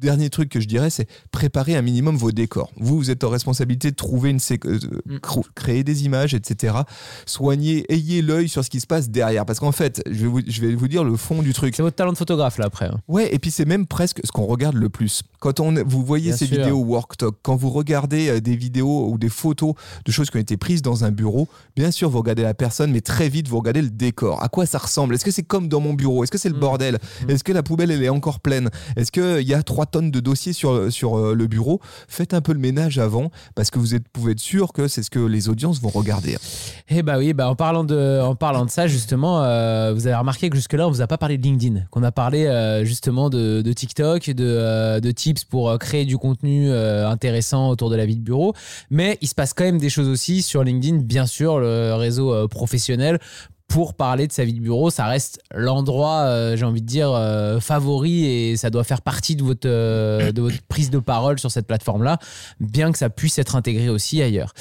dernier 0.01 0.31
truc 0.31 0.49
que 0.49 0.61
je 0.61 0.67
dirais, 0.67 0.91
c'est 0.91 1.09
préparer 1.31 1.77
un 1.77 1.83
minimum 1.83 2.17
vos 2.17 2.33
décors. 2.33 2.71
Vous, 2.77 2.97
vous 2.97 3.11
êtes 3.11 3.25
en 3.25 3.29
responsabilité 3.31 3.91
de 3.91 3.97
trouver 3.97 4.31
une 4.31 4.39
sé- 4.41 4.61
euh, 4.67 4.79
Mm. 5.07 5.19
créer 5.55 5.85
des 5.85 6.05
images, 6.05 6.35
etc. 6.35 6.75
Soignez, 7.25 7.85
ayez 7.93 8.23
l'œil 8.23 8.49
sur 8.49 8.65
ce 8.65 8.71
qui 8.71 8.81
se 8.81 8.87
passe 8.87 9.09
derrière. 9.11 9.45
Parce 9.47 9.59
qu'en 9.61 9.73
fait, 9.73 10.03
je 10.07 10.13
vais, 10.23 10.27
vous, 10.27 10.41
je 10.47 10.61
vais 10.61 10.75
vous 10.75 10.89
dire 10.89 11.05
le 11.05 11.17
fond 11.17 11.43
du 11.43 11.53
truc. 11.53 11.75
C'est 11.75 11.83
votre 11.83 11.97
talent 11.97 12.13
de 12.13 12.19
photographe 12.19 12.59
là 12.59 12.67
après. 12.67 12.87
hein. 12.87 13.01
Ouais, 13.09 13.35
et 13.35 13.39
puis 13.39 13.51
c'est 13.51 13.65
même 13.65 13.87
presque 13.87 14.21
ce 14.25 14.33
qu'on 14.33 14.47
regarde 14.47 14.77
le 14.77 14.89
plus. 14.89 15.23
Quand 15.41 15.61
on, 15.61 15.73
vous 15.85 16.05
voyez 16.05 16.29
Bien 16.29 16.37
ces 16.37 16.47
sûr. 16.47 16.57
vidéos 16.59 16.79
Worktalk, 16.79 17.35
quand 17.43 17.57
vous 17.57 17.71
regardez 17.71 18.29
euh, 18.29 18.41
des 18.41 18.57
vidéos 18.57 19.09
ou 19.11 19.19
des 19.19 19.29
photos 19.29 19.75
de 20.05 20.13
choses 20.13 20.31
qui 20.31 20.37
ont 20.37 20.41
été 20.41 20.57
prises 20.57 20.83
dans 20.83 21.05
un 21.05 21.11
bureau, 21.11 21.49
bien 21.77 21.91
sûr, 21.91 22.11
vous 22.11 22.19
regardez 22.19 22.43
la 22.43 22.55
personne, 22.55 22.93
mais 22.93 23.01
très 23.01 23.29
vite, 23.29 23.49
vous 23.49 23.59
regardez 23.59 23.83
le 23.83 23.91
décor. 23.91 24.43
À 24.43 24.49
quoi 24.49 24.67
ça 24.67 24.79
ressemble? 24.79 25.15
Est-ce 25.15 25.25
que 25.25 25.31
c'est 25.31 25.43
comme 25.43 25.69
dans 25.69 25.81
mon 25.81 25.95
bureau? 25.95 26.23
Est-ce 26.25 26.31
que 26.33 26.39
c'est 26.39 26.49
le 26.49 26.57
Mm. 26.57 26.61
bordel? 26.61 26.99
Mm. 27.27 27.31
Est-ce 27.31 27.45
que 27.45 27.53
la 27.53 27.63
poubelle, 27.63 27.91
elle 27.91 28.03
est 28.03 28.09
encore 28.09 28.41
pleine? 28.41 28.71
Est-ce 28.97 29.13
qu'il 29.13 29.47
y 29.47 29.55
a 29.55 29.63
trois 29.63 29.86
tonnes 29.87 30.11
de 30.11 30.21
dossiers 30.21 30.53
sur, 30.53 30.93
sur 30.93 31.17
euh, 31.17 31.35
le 31.35 31.47
bureau 31.47 31.81
Faites 32.09 32.35
un 32.35 32.41
peu 32.41 32.53
le 32.53 32.59
ménage 32.59 32.99
avant, 32.99 33.31
parce 33.55 33.71
que 33.71 33.79
vous 33.79 33.95
êtes, 33.95 34.09
pouvez 34.09 34.33
être 34.33 34.41
sûr 34.41 34.73
que 34.73 34.89
c'est 34.89 35.03
ce 35.03 35.11
que 35.11 35.19
les 35.19 35.49
audiences 35.49 35.81
vont 35.81 35.89
regarder. 35.89 36.37
Eh 36.89 37.03
bah 37.03 37.19
oui, 37.19 37.33
bah 37.33 37.49
en 37.49 37.55
parlant 37.55 37.85
de, 37.85 38.21
en 38.21 38.35
parlant 38.35 38.65
de 38.65 38.71
ça 38.71 38.87
justement, 38.87 39.43
euh, 39.43 39.93
vous 39.95 40.07
avez 40.07 40.17
remarqué 40.17 40.51
que 40.51 40.57
jusque-là 40.57 40.87
on 40.87 40.91
vous 40.91 41.03
a 41.03 41.07
pas 41.07 41.19
parlé 41.19 41.39
de 41.39 41.43
LinkedIn, 41.43 41.83
qu'on 41.91 42.03
a 42.03 42.13
parlé 42.13 42.47
euh, 42.47 42.85
justement 42.85 43.31
de, 43.31 43.63
de 43.63 43.73
TikTok, 43.73 44.31
de, 44.31 45.01
de 45.01 45.11
tips 45.11 45.45
pour 45.45 45.79
créer 45.79 46.05
du 46.05 46.19
contenu 46.19 46.71
intéressant 46.73 47.71
autour 47.71 47.91
de 47.91 47.97
la 47.97 48.07
vie 48.07 48.17
de 48.17 48.23
bureau, 48.23 48.55
mais 48.91 49.19
il 49.21 49.29
se 49.29 49.35
passe 49.35 49.55
quand 49.55 49.65
même 49.65 49.79
des 49.79 49.91
choses 49.91 50.09
aussi 50.09 50.43
sur 50.43 50.63
LinkedIn, 50.63 50.99
bien 50.99 51.27
sûr, 51.27 51.59
le 51.59 51.95
réseau 51.95 52.49
professionnel. 52.49 53.19
Pour 53.69 53.95
parler 53.95 54.27
de 54.27 54.33
sa 54.33 54.45
vie 54.45 54.55
de 54.55 54.61
bureau, 54.61 54.91
ça 54.91 55.07
reste 55.07 55.41
l'endroit, 55.53 56.21
euh, 56.21 56.57
j'ai 56.57 56.65
envie 56.65 56.83
de 56.83 56.87
dire, 56.87 57.11
euh, 57.11 57.59
favori 57.59 58.25
et 58.25 58.57
ça 58.57 58.71
doit 58.71 58.85
faire 58.85 59.03
partie 59.03 59.35
de 59.35 59.43
votre, 59.43 59.69
euh, 59.69 60.31
de 60.31 60.41
votre 60.41 60.63
prise 60.69 60.89
de 60.89 60.99
parole 60.99 61.39
sur 61.39 61.51
cette 61.51 61.67
plateforme-là, 61.67 62.19
bien 62.61 62.93
que 62.93 62.97
ça 62.99 63.11
puisse 63.11 63.39
être 63.39 63.57
intégré 63.57 63.89
aussi 63.89 64.23
ailleurs. 64.23 64.53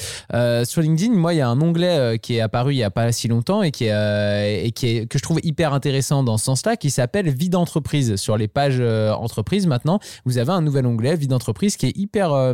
Sur 0.66 0.82
LinkedIn, 0.82 1.14
moi, 1.14 1.34
il 1.34 1.38
y 1.38 1.42
a 1.42 1.48
un 1.48 1.62
onglet 1.62 2.18
qui 2.20 2.36
est 2.36 2.42
apparu 2.42 2.74
il 2.74 2.78
y 2.78 2.84
a 2.84 2.90
pas 2.90 3.12
si 3.12 3.28
longtemps 3.28 3.62
et 3.62 3.72
qui 3.72 3.86
est, 3.86 4.66
et 4.66 4.72
qui 4.72 4.88
est 4.88 5.06
que 5.08 5.18
je 5.18 5.24
trouve 5.24 5.40
hyper 5.44 5.74
intéressant 5.74 6.24
dans 6.24 6.38
ce 6.38 6.46
sens-là, 6.46 6.76
qui 6.76 6.90
s'appelle 6.90 7.30
Vie 7.30 7.50
d'entreprise. 7.50 8.16
Sur 8.16 8.38
les 8.38 8.48
pages 8.48 8.82
entreprises, 8.82 9.68
maintenant, 9.68 10.00
vous 10.26 10.40
avez 10.40 10.52
un 10.52 10.62
nouvel 10.62 10.88
onglet 10.88 11.16
Vie 11.16 11.28
d'entreprise 11.28 11.78
qui 11.78 11.86
est 11.86 11.98
hyper 11.98 12.54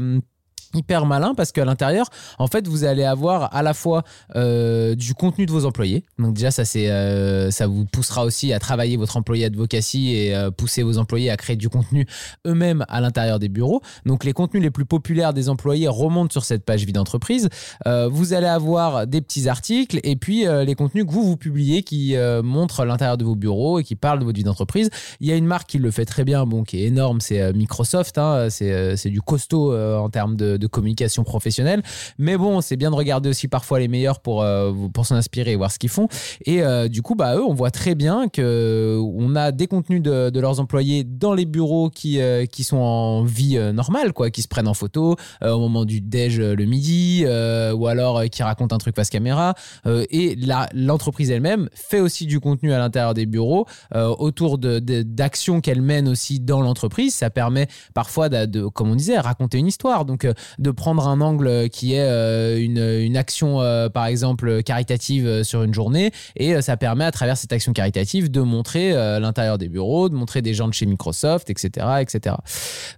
hyper 0.73 1.05
malin 1.05 1.33
parce 1.35 1.51
qu'à 1.51 1.65
l'intérieur, 1.65 2.07
en 2.39 2.47
fait, 2.47 2.67
vous 2.67 2.83
allez 2.83 3.03
avoir 3.03 3.53
à 3.55 3.63
la 3.63 3.73
fois 3.73 4.03
euh, 4.35 4.95
du 4.95 5.13
contenu 5.13 5.45
de 5.45 5.51
vos 5.51 5.65
employés. 5.65 6.03
Donc 6.19 6.33
déjà, 6.33 6.51
ça 6.51 6.65
c'est, 6.65 6.89
euh, 6.89 7.51
ça 7.51 7.67
vous 7.67 7.85
poussera 7.85 8.25
aussi 8.25 8.53
à 8.53 8.59
travailler 8.59 8.97
votre 8.97 9.17
employé 9.17 9.45
advocacy 9.45 10.15
et 10.15 10.35
euh, 10.35 10.51
pousser 10.51 10.83
vos 10.83 10.97
employés 10.97 11.29
à 11.29 11.37
créer 11.37 11.55
du 11.55 11.69
contenu 11.69 12.05
eux-mêmes 12.45 12.85
à 12.87 13.01
l'intérieur 13.01 13.39
des 13.39 13.49
bureaux. 13.49 13.81
Donc 14.05 14.23
les 14.23 14.33
contenus 14.33 14.63
les 14.63 14.71
plus 14.71 14.85
populaires 14.85 15.33
des 15.33 15.49
employés 15.49 15.87
remontent 15.87 16.31
sur 16.31 16.45
cette 16.45 16.63
page 16.65 16.85
vie 16.85 16.93
d'entreprise. 16.93 17.49
Vous 17.85 18.33
allez 18.33 18.47
avoir 18.47 19.07
des 19.07 19.21
petits 19.21 19.47
articles 19.47 19.99
et 20.03 20.15
puis 20.15 20.45
les 20.45 20.75
contenus 20.75 21.05
que 21.05 21.11
vous 21.11 21.23
vous 21.23 21.37
publiez 21.37 21.83
qui 21.83 22.15
montrent 22.43 22.85
l'intérieur 22.85 23.17
de 23.17 23.23
vos 23.23 23.35
bureaux 23.35 23.79
et 23.79 23.83
qui 23.83 23.95
parlent 23.95 24.19
de 24.19 24.25
votre 24.25 24.37
vie 24.37 24.43
d'entreprise. 24.43 24.89
Il 25.19 25.27
y 25.27 25.31
a 25.31 25.35
une 25.35 25.45
marque 25.45 25.69
qui 25.69 25.77
le 25.77 25.91
fait 25.91 26.05
très 26.05 26.23
bien, 26.23 26.45
bon, 26.45 26.63
qui 26.63 26.81
est 26.81 26.85
énorme, 26.85 27.21
c'est 27.21 27.53
Microsoft. 27.53 28.17
hein, 28.17 28.47
c'est, 28.49 28.95
c'est 28.97 29.09
du 29.09 29.21
costaud 29.21 29.75
en 29.75 30.09
termes 30.09 30.35
de, 30.35 30.50
de 30.57 30.67
communication 30.67 31.23
professionnelle. 31.23 31.81
Mais 32.17 32.37
bon, 32.37 32.61
c'est 32.61 32.77
bien 32.77 32.91
de 32.91 32.95
regarder 32.95 33.29
aussi 33.29 33.47
parfois 33.47 33.79
les 33.79 33.87
meilleurs 33.87 34.19
pour, 34.19 34.41
euh, 34.41 34.71
pour 34.93 35.05
s'en 35.05 35.15
inspirer 35.15 35.51
et 35.51 35.55
voir 35.55 35.71
ce 35.71 35.79
qu'ils 35.79 35.89
font. 35.89 36.07
Et 36.45 36.61
euh, 36.63 36.87
du 36.87 37.01
coup, 37.01 37.15
bah, 37.15 37.35
eux, 37.35 37.43
on 37.43 37.53
voit 37.53 37.71
très 37.71 37.95
bien 37.95 38.27
que 38.27 38.99
on 39.01 39.35
a 39.35 39.51
des 39.51 39.67
contenus 39.67 40.01
de, 40.01 40.29
de 40.29 40.39
leurs 40.39 40.59
employés 40.59 41.03
dans 41.03 41.33
les 41.33 41.45
bureaux 41.45 41.89
qui, 41.89 42.19
euh, 42.21 42.45
qui 42.45 42.63
sont 42.63 42.77
en 42.77 43.23
vie 43.23 43.57
euh, 43.57 43.71
normale, 43.73 44.13
quoi, 44.13 44.29
qui 44.29 44.41
se 44.41 44.47
prennent 44.47 44.67
en 44.67 44.73
photo 44.73 45.15
euh, 45.43 45.51
au 45.51 45.59
moment 45.59 45.85
du 45.85 46.01
déj 46.01 46.39
euh, 46.39 46.55
le 46.55 46.65
midi, 46.65 47.23
euh, 47.25 47.73
ou 47.73 47.87
alors 47.87 48.19
euh, 48.19 48.25
qui 48.27 48.43
racontent 48.43 48.75
un 48.75 48.79
truc 48.79 48.95
face 48.95 49.09
caméra. 49.09 49.53
Euh, 49.85 50.05
et 50.09 50.37
l'entreprise 50.73 51.31
elle-même 51.31 51.69
fait 51.73 51.99
aussi 51.99 52.25
du 52.25 52.39
contenu 52.39 52.73
à 52.73 52.77
l'intérieur 52.79 53.13
des 53.13 53.25
bureaux 53.25 53.65
euh, 53.95 54.07
autour 54.07 54.57
de- 54.57 54.79
de- 54.79 55.01
d'actions 55.03 55.61
qu'elle 55.61 55.81
mène 55.81 56.07
aussi 56.07 56.39
dans 56.39 56.61
l'entreprise. 56.61 57.15
Ça 57.15 57.29
permet 57.29 57.67
parfois, 57.93 58.29
de, 58.29 58.45
de- 58.45 58.67
comme 58.67 58.89
on 58.91 58.95
disait, 58.95 59.17
raconter 59.19 59.57
une 59.57 59.67
histoire. 59.67 60.05
Donc, 60.05 60.25
euh, 60.25 60.33
de 60.59 60.71
prendre 60.71 61.07
un 61.07 61.21
angle 61.21 61.69
qui 61.69 61.93
est 61.93 62.01
euh, 62.01 62.59
une, 62.59 63.17
action, 63.17 63.61
euh, 63.61 63.89
par 63.89 64.05
exemple, 64.05 64.63
caritative 64.63 65.27
euh, 65.27 65.43
sur 65.43 65.63
une 65.63 65.73
journée. 65.73 66.11
Et 66.35 66.61
ça 66.61 66.77
permet, 66.77 67.05
à 67.05 67.11
travers 67.11 67.37
cette 67.37 67.53
action 67.53 67.73
caritative, 67.73 68.31
de 68.31 68.41
montrer 68.41 68.91
l'intérieur 69.19 69.57
des 69.57 69.69
bureaux, 69.69 70.09
de 70.09 70.15
montrer 70.15 70.41
des 70.41 70.53
gens 70.53 70.67
de 70.67 70.73
chez 70.73 70.85
Microsoft, 70.85 71.49
etc. 71.49 71.87
etc. 72.01 72.35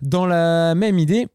Dans 0.02 0.26
la 0.26 0.76
même 0.76 1.00
idée, 1.00 1.28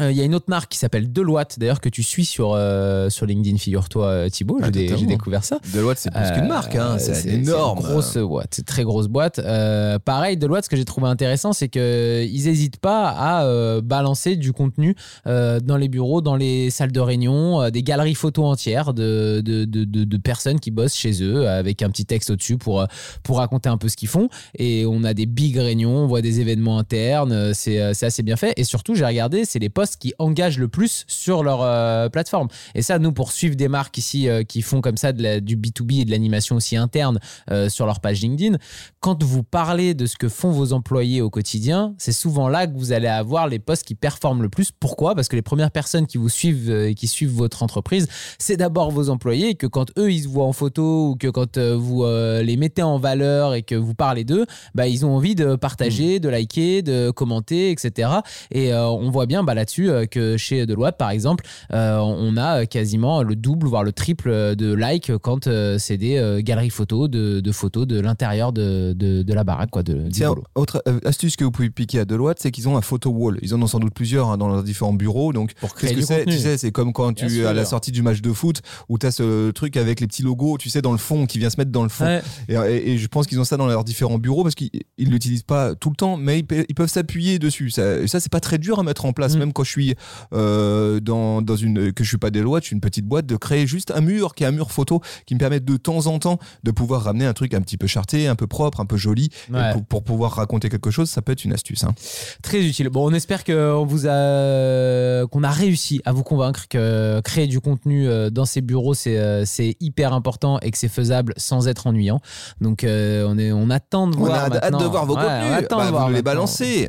euh, 0.00 0.10
il 0.10 0.16
y 0.16 0.20
a 0.20 0.24
une 0.24 0.34
autre 0.34 0.46
marque 0.48 0.70
qui 0.72 0.78
s'appelle 0.78 1.12
Deloitte, 1.12 1.58
d'ailleurs, 1.58 1.80
que 1.80 1.88
tu 1.90 2.02
suis 2.02 2.24
sur, 2.24 2.52
euh, 2.54 3.10
sur 3.10 3.26
LinkedIn, 3.26 3.58
figure-toi, 3.58 4.06
euh, 4.06 4.28
Thibaut. 4.30 4.58
Ah, 4.62 4.68
J'ai 4.72 4.88
découvert 5.06 5.44
ça. 5.44 5.58
Deloitte, 5.74 5.98
c'est 5.98 6.10
plus 6.10 6.30
qu'une 6.32 6.48
marque, 6.48 6.74
hein. 6.76 6.96
c'est 6.98 7.28
une 7.30 7.42
énorme. 7.44 7.80
grosse 7.80 8.16
boîte, 8.16 8.48
c'est 8.52 8.62
une 8.62 8.66
très 8.66 8.84
grosse 8.84 9.08
boîte. 9.08 9.38
Euh, 9.38 9.98
pareil, 9.98 10.36
Deloitte, 10.38 10.64
ce 10.64 10.70
que 10.70 10.76
j'ai 10.76 10.84
trouvé 10.86 11.08
intéressant, 11.08 11.52
c'est 11.52 11.68
qu'ils 11.68 12.44
n'hésitent 12.44 12.78
pas 12.78 13.10
à 13.10 13.80
balancer 13.82 14.36
du 14.36 14.52
contenu 14.52 14.94
dans 15.26 15.76
les 15.78 15.88
bureaux, 15.88 16.20
dans 16.22 16.36
les 16.36 16.70
salles 16.70 16.92
de 16.92 17.00
réunion, 17.00 17.68
des 17.70 17.82
galeries 17.82 18.14
photos 18.14 18.46
entières 18.46 18.94
de, 18.94 19.40
de, 19.44 19.64
de, 19.64 19.84
de- 19.84 20.04
de 20.04 20.16
personnes 20.16 20.58
qui 20.60 20.70
bossent 20.70 20.94
chez 20.96 21.22
eux 21.22 21.48
avec 21.48 21.82
un 21.82 21.90
petit 21.90 22.06
texte 22.06 22.30
au-dessus 22.30 22.56
pour, 22.56 22.86
pour 23.22 23.36
raconter 23.38 23.68
un 23.68 23.76
peu 23.76 23.88
ce 23.88 23.96
qu'ils 23.96 24.08
font. 24.08 24.28
Et 24.58 24.84
on 24.86 25.04
a 25.04 25.12
des 25.14 25.26
big 25.26 25.56
réunions, 25.56 25.96
on 25.98 26.06
voit 26.06 26.22
des 26.22 26.40
événements 26.40 26.78
internes, 26.78 27.52
c'est 27.54 27.92
c'est 27.94 28.06
assez 28.06 28.22
bien 28.22 28.36
fait. 28.36 28.52
Et 28.56 28.64
surtout, 28.64 28.94
j'ai 28.94 29.04
regardé, 29.04 29.44
c'est 29.44 29.58
les 29.58 29.68
posts 29.82 29.96
qui 30.00 30.14
engagent 30.20 30.58
le 30.58 30.68
plus 30.68 31.04
sur 31.08 31.42
leur 31.42 31.60
euh, 31.62 32.08
plateforme. 32.08 32.46
Et 32.76 32.82
ça, 32.82 33.00
nous, 33.00 33.10
pour 33.12 33.32
suivre 33.32 33.56
des 33.56 33.66
marques 33.66 33.98
ici 33.98 34.28
euh, 34.28 34.44
qui 34.44 34.62
font 34.62 34.80
comme 34.80 34.96
ça 34.96 35.12
de 35.12 35.20
la- 35.20 35.40
du 35.40 35.56
B2B 35.56 36.02
et 36.02 36.04
de 36.04 36.10
l'animation 36.12 36.54
aussi 36.54 36.76
interne 36.76 37.18
euh, 37.50 37.68
sur 37.68 37.84
leur 37.84 37.98
page 37.98 38.20
LinkedIn, 38.20 38.58
quand 39.00 39.24
vous 39.24 39.42
parlez 39.42 39.94
de 39.94 40.06
ce 40.06 40.16
que 40.16 40.28
font 40.28 40.52
vos 40.52 40.72
employés 40.72 41.20
au 41.20 41.30
quotidien, 41.30 41.94
c'est 41.98 42.12
souvent 42.12 42.48
là 42.48 42.68
que 42.68 42.76
vous 42.76 42.92
allez 42.92 43.08
avoir 43.08 43.48
les 43.48 43.58
posts 43.58 43.82
qui 43.84 43.96
performent 43.96 44.42
le 44.42 44.48
plus. 44.48 44.70
Pourquoi? 44.70 45.16
Parce 45.16 45.26
que 45.26 45.34
les 45.34 45.42
premières 45.42 45.72
personnes 45.72 46.06
qui 46.06 46.16
vous 46.18 46.28
suivent 46.28 46.70
et 46.70 46.94
qui 46.94 47.08
suivent 47.08 47.32
votre 47.32 47.64
entreprise, 47.64 48.06
c'est 48.38 48.56
d'abord 48.56 48.92
vos 48.92 49.08
employés 49.10 49.48
et 49.48 49.54
que 49.56 49.66
quand 49.66 49.86
eux, 49.98 50.12
ils 50.12 50.22
se 50.22 50.28
voient 50.28 50.44
en 50.46 50.52
photo 50.52 51.08
ou 51.10 51.16
que 51.16 51.26
quand 51.26 51.58
vous 51.58 52.04
les 52.04 52.56
mettez 52.56 52.82
en 52.84 52.98
valeur 52.98 53.54
et 53.54 53.62
que 53.62 53.74
vous 53.74 53.94
parlez 53.94 54.22
d'eux, 54.24 54.46
bah, 54.76 54.86
ils 54.86 55.04
ont 55.04 55.16
envie 55.16 55.34
de 55.34 55.56
partager, 55.56 56.20
de 56.20 56.28
liker, 56.28 56.82
de 56.82 57.10
commenter, 57.10 57.70
etc. 57.72 58.10
Et 58.52 58.72
on 58.74 59.10
voit 59.10 59.26
bien 59.26 59.42
bah, 59.42 59.54
là-dessus 59.54 59.71
euh, 59.80 60.06
que 60.06 60.36
chez 60.36 60.66
Deloitte, 60.66 60.96
par 60.96 61.10
exemple, 61.10 61.44
euh, 61.72 61.98
on 61.98 62.36
a 62.36 62.66
quasiment 62.66 63.22
le 63.22 63.34
double, 63.36 63.66
voire 63.66 63.84
le 63.84 63.92
triple 63.92 64.54
de 64.56 64.72
likes 64.74 65.12
quand 65.18 65.46
euh, 65.46 65.76
c'est 65.78 65.96
des 65.96 66.16
euh, 66.18 66.40
galeries 66.42 66.70
photos 66.70 67.08
de, 67.10 67.40
de 67.40 67.52
photos 67.52 67.86
de 67.86 68.00
l'intérieur 68.00 68.52
de, 68.52 68.92
de, 68.92 69.22
de 69.22 69.34
la 69.34 69.44
baraque, 69.44 69.70
quoi, 69.70 69.82
de, 69.82 70.08
du 70.08 70.22
autre 70.54 70.82
euh, 70.88 70.98
astuce 71.04 71.36
que 71.36 71.44
vous 71.44 71.50
pouvez 71.50 71.70
piquer 71.70 72.00
à 72.00 72.04
Deloitte, 72.04 72.38
c'est 72.40 72.50
qu'ils 72.50 72.68
ont 72.68 72.76
un 72.76 72.82
photo 72.82 73.10
wall. 73.10 73.38
Ils 73.42 73.54
en 73.54 73.62
ont 73.62 73.66
sans 73.66 73.80
doute 73.80 73.94
plusieurs 73.94 74.28
hein, 74.28 74.38
dans 74.38 74.48
leurs 74.48 74.62
différents 74.62 74.92
bureaux. 74.92 75.32
Donc, 75.32 75.54
Pour 75.54 75.74
créer 75.74 75.94
du. 75.94 76.04
Tu 76.04 76.38
sais, 76.38 76.56
c'est 76.58 76.72
comme 76.72 76.92
quand 76.92 77.12
Bien 77.12 77.26
tu 77.26 77.34
sûr. 77.36 77.48
à 77.48 77.52
la 77.52 77.64
sortie 77.64 77.92
du 77.92 78.02
match 78.02 78.20
de 78.20 78.32
foot 78.32 78.60
où 78.88 78.98
tu 78.98 79.06
as 79.06 79.10
ce 79.10 79.50
truc 79.50 79.76
avec 79.76 80.00
les 80.00 80.06
petits 80.06 80.22
logos, 80.22 80.58
tu 80.58 80.68
sais, 80.70 80.82
dans 80.82 80.92
le 80.92 80.98
fond, 80.98 81.26
qui 81.26 81.38
vient 81.38 81.50
se 81.50 81.56
mettre 81.58 81.70
dans 81.70 81.82
le 81.82 81.88
fond. 81.88 82.04
Ouais. 82.04 82.22
Et, 82.48 82.54
et- 82.54 82.90
et 82.92 82.98
je 82.98 83.06
pense 83.06 83.26
qu'ils 83.26 83.40
ont 83.40 83.44
ça 83.44 83.56
dans 83.56 83.66
leurs 83.66 83.84
différents 83.84 84.18
bureaux 84.18 84.42
parce 84.42 84.54
qu'ils 84.54 84.70
ils 84.98 85.08
l'utilisent 85.10 85.42
pas 85.42 85.74
tout 85.74 85.90
le 85.90 85.96
temps, 85.96 86.16
mais 86.16 86.38
ils, 86.40 86.44
pe- 86.46 86.64
ils 86.68 86.74
peuvent 86.74 86.88
s'appuyer 86.90 87.38
dessus. 87.38 87.70
Ça 87.70 88.04
c'est 88.06 88.30
pas 88.30 88.40
très 88.40 88.58
dur 88.58 88.78
à 88.78 88.82
mettre 88.82 89.04
en 89.04 89.12
place, 89.12 89.34
Mm. 89.34 89.38
même 89.38 89.52
quand 89.52 89.61
je 89.64 89.70
suis 89.70 89.94
euh, 90.32 91.00
dans, 91.00 91.42
dans 91.42 91.56
une 91.56 91.92
que 91.92 92.04
je 92.04 92.08
suis 92.08 92.18
pas 92.18 92.30
Deloitte, 92.30 92.64
je 92.64 92.68
suis 92.68 92.74
une 92.74 92.80
petite 92.80 93.04
boîte, 93.06 93.26
de 93.26 93.36
créer 93.36 93.66
juste 93.66 93.90
un 93.94 94.00
mur 94.00 94.34
qui 94.34 94.44
est 94.44 94.46
un 94.46 94.52
mur 94.52 94.70
photo 94.70 95.00
qui 95.26 95.34
me 95.34 95.38
permet 95.40 95.60
de 95.60 95.76
temps 95.76 96.06
en 96.06 96.18
temps 96.18 96.38
de 96.64 96.70
pouvoir 96.70 97.02
ramener 97.02 97.26
un 97.26 97.32
truc 97.32 97.54
un 97.54 97.60
petit 97.60 97.76
peu 97.76 97.86
charté, 97.86 98.26
un 98.28 98.34
peu 98.36 98.46
propre, 98.46 98.80
un 98.80 98.86
peu 98.86 98.96
joli, 98.96 99.28
et 99.50 99.72
pour, 99.72 99.84
pour 99.84 100.04
pouvoir 100.04 100.32
raconter 100.32 100.68
quelque 100.68 100.90
chose, 100.90 101.08
ça 101.10 101.22
peut 101.22 101.32
être 101.32 101.44
une 101.44 101.52
astuce. 101.52 101.84
hein. 101.84 101.94
Très 102.42 102.62
utile. 102.64 102.88
Bon, 102.88 103.08
on 103.10 103.12
espère 103.14 103.44
qu'on 103.44 103.84
vous 103.84 104.06
a 104.06 105.26
qu'on 105.28 105.42
a 105.42 105.50
réussi 105.50 106.00
à 106.04 106.12
vous 106.12 106.22
convaincre 106.22 106.66
que 106.68 107.20
créer 107.20 107.46
du 107.46 107.60
contenu 107.60 108.08
euh, 108.08 108.30
dans 108.30 108.44
ces 108.44 108.60
bureaux 108.60 108.94
c'est 108.94 109.18
euh, 109.18 109.44
c'est 109.44 109.76
hyper 109.80 110.12
important 110.12 110.58
et 110.60 110.70
que 110.70 110.78
c'est 110.78 110.88
faisable 110.88 111.34
sans 111.36 111.68
être 111.68 111.86
ennuyant. 111.86 112.20
Donc 112.60 112.84
euh, 112.84 113.26
on 113.28 113.38
est 113.38 113.52
on 113.52 113.70
attend 113.70 114.06
de 114.08 114.16
On 114.16 114.20
voir 114.20 114.44
a 114.44 114.56
hâte 114.56 114.78
de 114.78 114.84
voir 114.84 115.06
vos 115.06 115.12
Ouais, 115.16 115.20
on 115.22 115.40
contenus. 115.40 115.52
attend 115.58 115.76
Bah, 115.76 115.82
de 115.84 115.90
vous 115.90 115.96
voir 115.96 116.08
nous 116.08 116.14
les. 116.14 116.22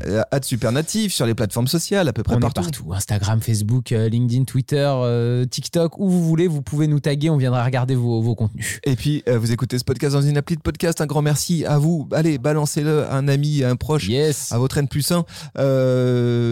Euh, 0.07 0.21
Hâte 0.31 0.45
supernatif 0.45 1.13
sur 1.13 1.25
les 1.25 1.35
plateformes 1.35 1.67
sociales, 1.67 2.07
à 2.07 2.13
peu 2.13 2.23
près 2.23 2.35
On 2.35 2.39
partout. 2.39 2.61
Instagram, 2.91 3.41
Facebook, 3.41 3.91
euh, 3.91 4.09
LinkedIn, 4.09 4.43
Twitter, 4.45 4.89
euh, 4.89 5.45
TikTok, 5.45 5.97
où 5.99 6.09
vous 6.09 6.23
voulez, 6.23 6.47
vous 6.47 6.61
pouvez 6.61 6.87
nous 6.87 6.99
taguer, 6.99 7.29
on 7.29 7.37
viendra 7.37 7.63
regarder 7.63 7.95
vos, 7.95 8.21
vos 8.21 8.35
contenus. 8.35 8.79
Et 8.83 8.95
puis, 8.95 9.23
euh, 9.27 9.37
vous 9.37 9.51
écoutez 9.51 9.77
ce 9.77 9.83
podcast 9.83 10.13
dans 10.13 10.21
une 10.21 10.37
appli 10.37 10.55
de 10.55 10.61
podcast. 10.61 11.01
Un 11.01 11.05
grand 11.05 11.21
merci 11.21 11.65
à 11.65 11.77
vous. 11.77 12.07
Allez, 12.11 12.37
balancez-le 12.37 13.03
à 13.03 13.15
un 13.15 13.27
ami, 13.27 13.63
à 13.63 13.69
un 13.69 13.75
proche. 13.75 14.07
Yes. 14.07 14.51
à 14.51 14.57
votre 14.57 14.77
N 14.77 14.87
plus 14.87 15.11
1, 15.11 15.25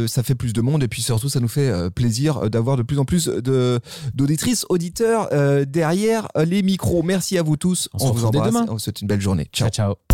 ça 0.08 0.24
fait 0.24 0.36
plus 0.36 0.54
de 0.54 0.62
monde 0.62 0.84
et 0.84 0.88
puis 0.88 1.02
surtout 1.02 1.30
ça 1.30 1.40
nous 1.40 1.48
fait 1.48 1.90
plaisir 1.92 2.50
d'avoir 2.50 2.78
de 2.78 2.84
plus 2.84 3.00
en 3.00 3.06
plus 3.06 3.28
de 3.28 3.80
d'auditrices, 4.14 4.66
auditeurs 4.70 5.30
derrière 5.66 6.28
les 6.46 6.62
micros. 6.62 7.04
Merci 7.04 7.38
à 7.38 7.44
vous 7.44 7.58
tous. 7.58 7.90
On 7.94 8.10
embrasse. 8.10 8.56
On 8.70 8.74
vous 8.74 8.80
souhaite 8.80 9.02
une 9.02 9.08
belle 9.08 9.22
journée. 9.22 9.48
Ciao. 9.52 9.70
ciao. 9.70 9.96
ciao. 9.96 10.11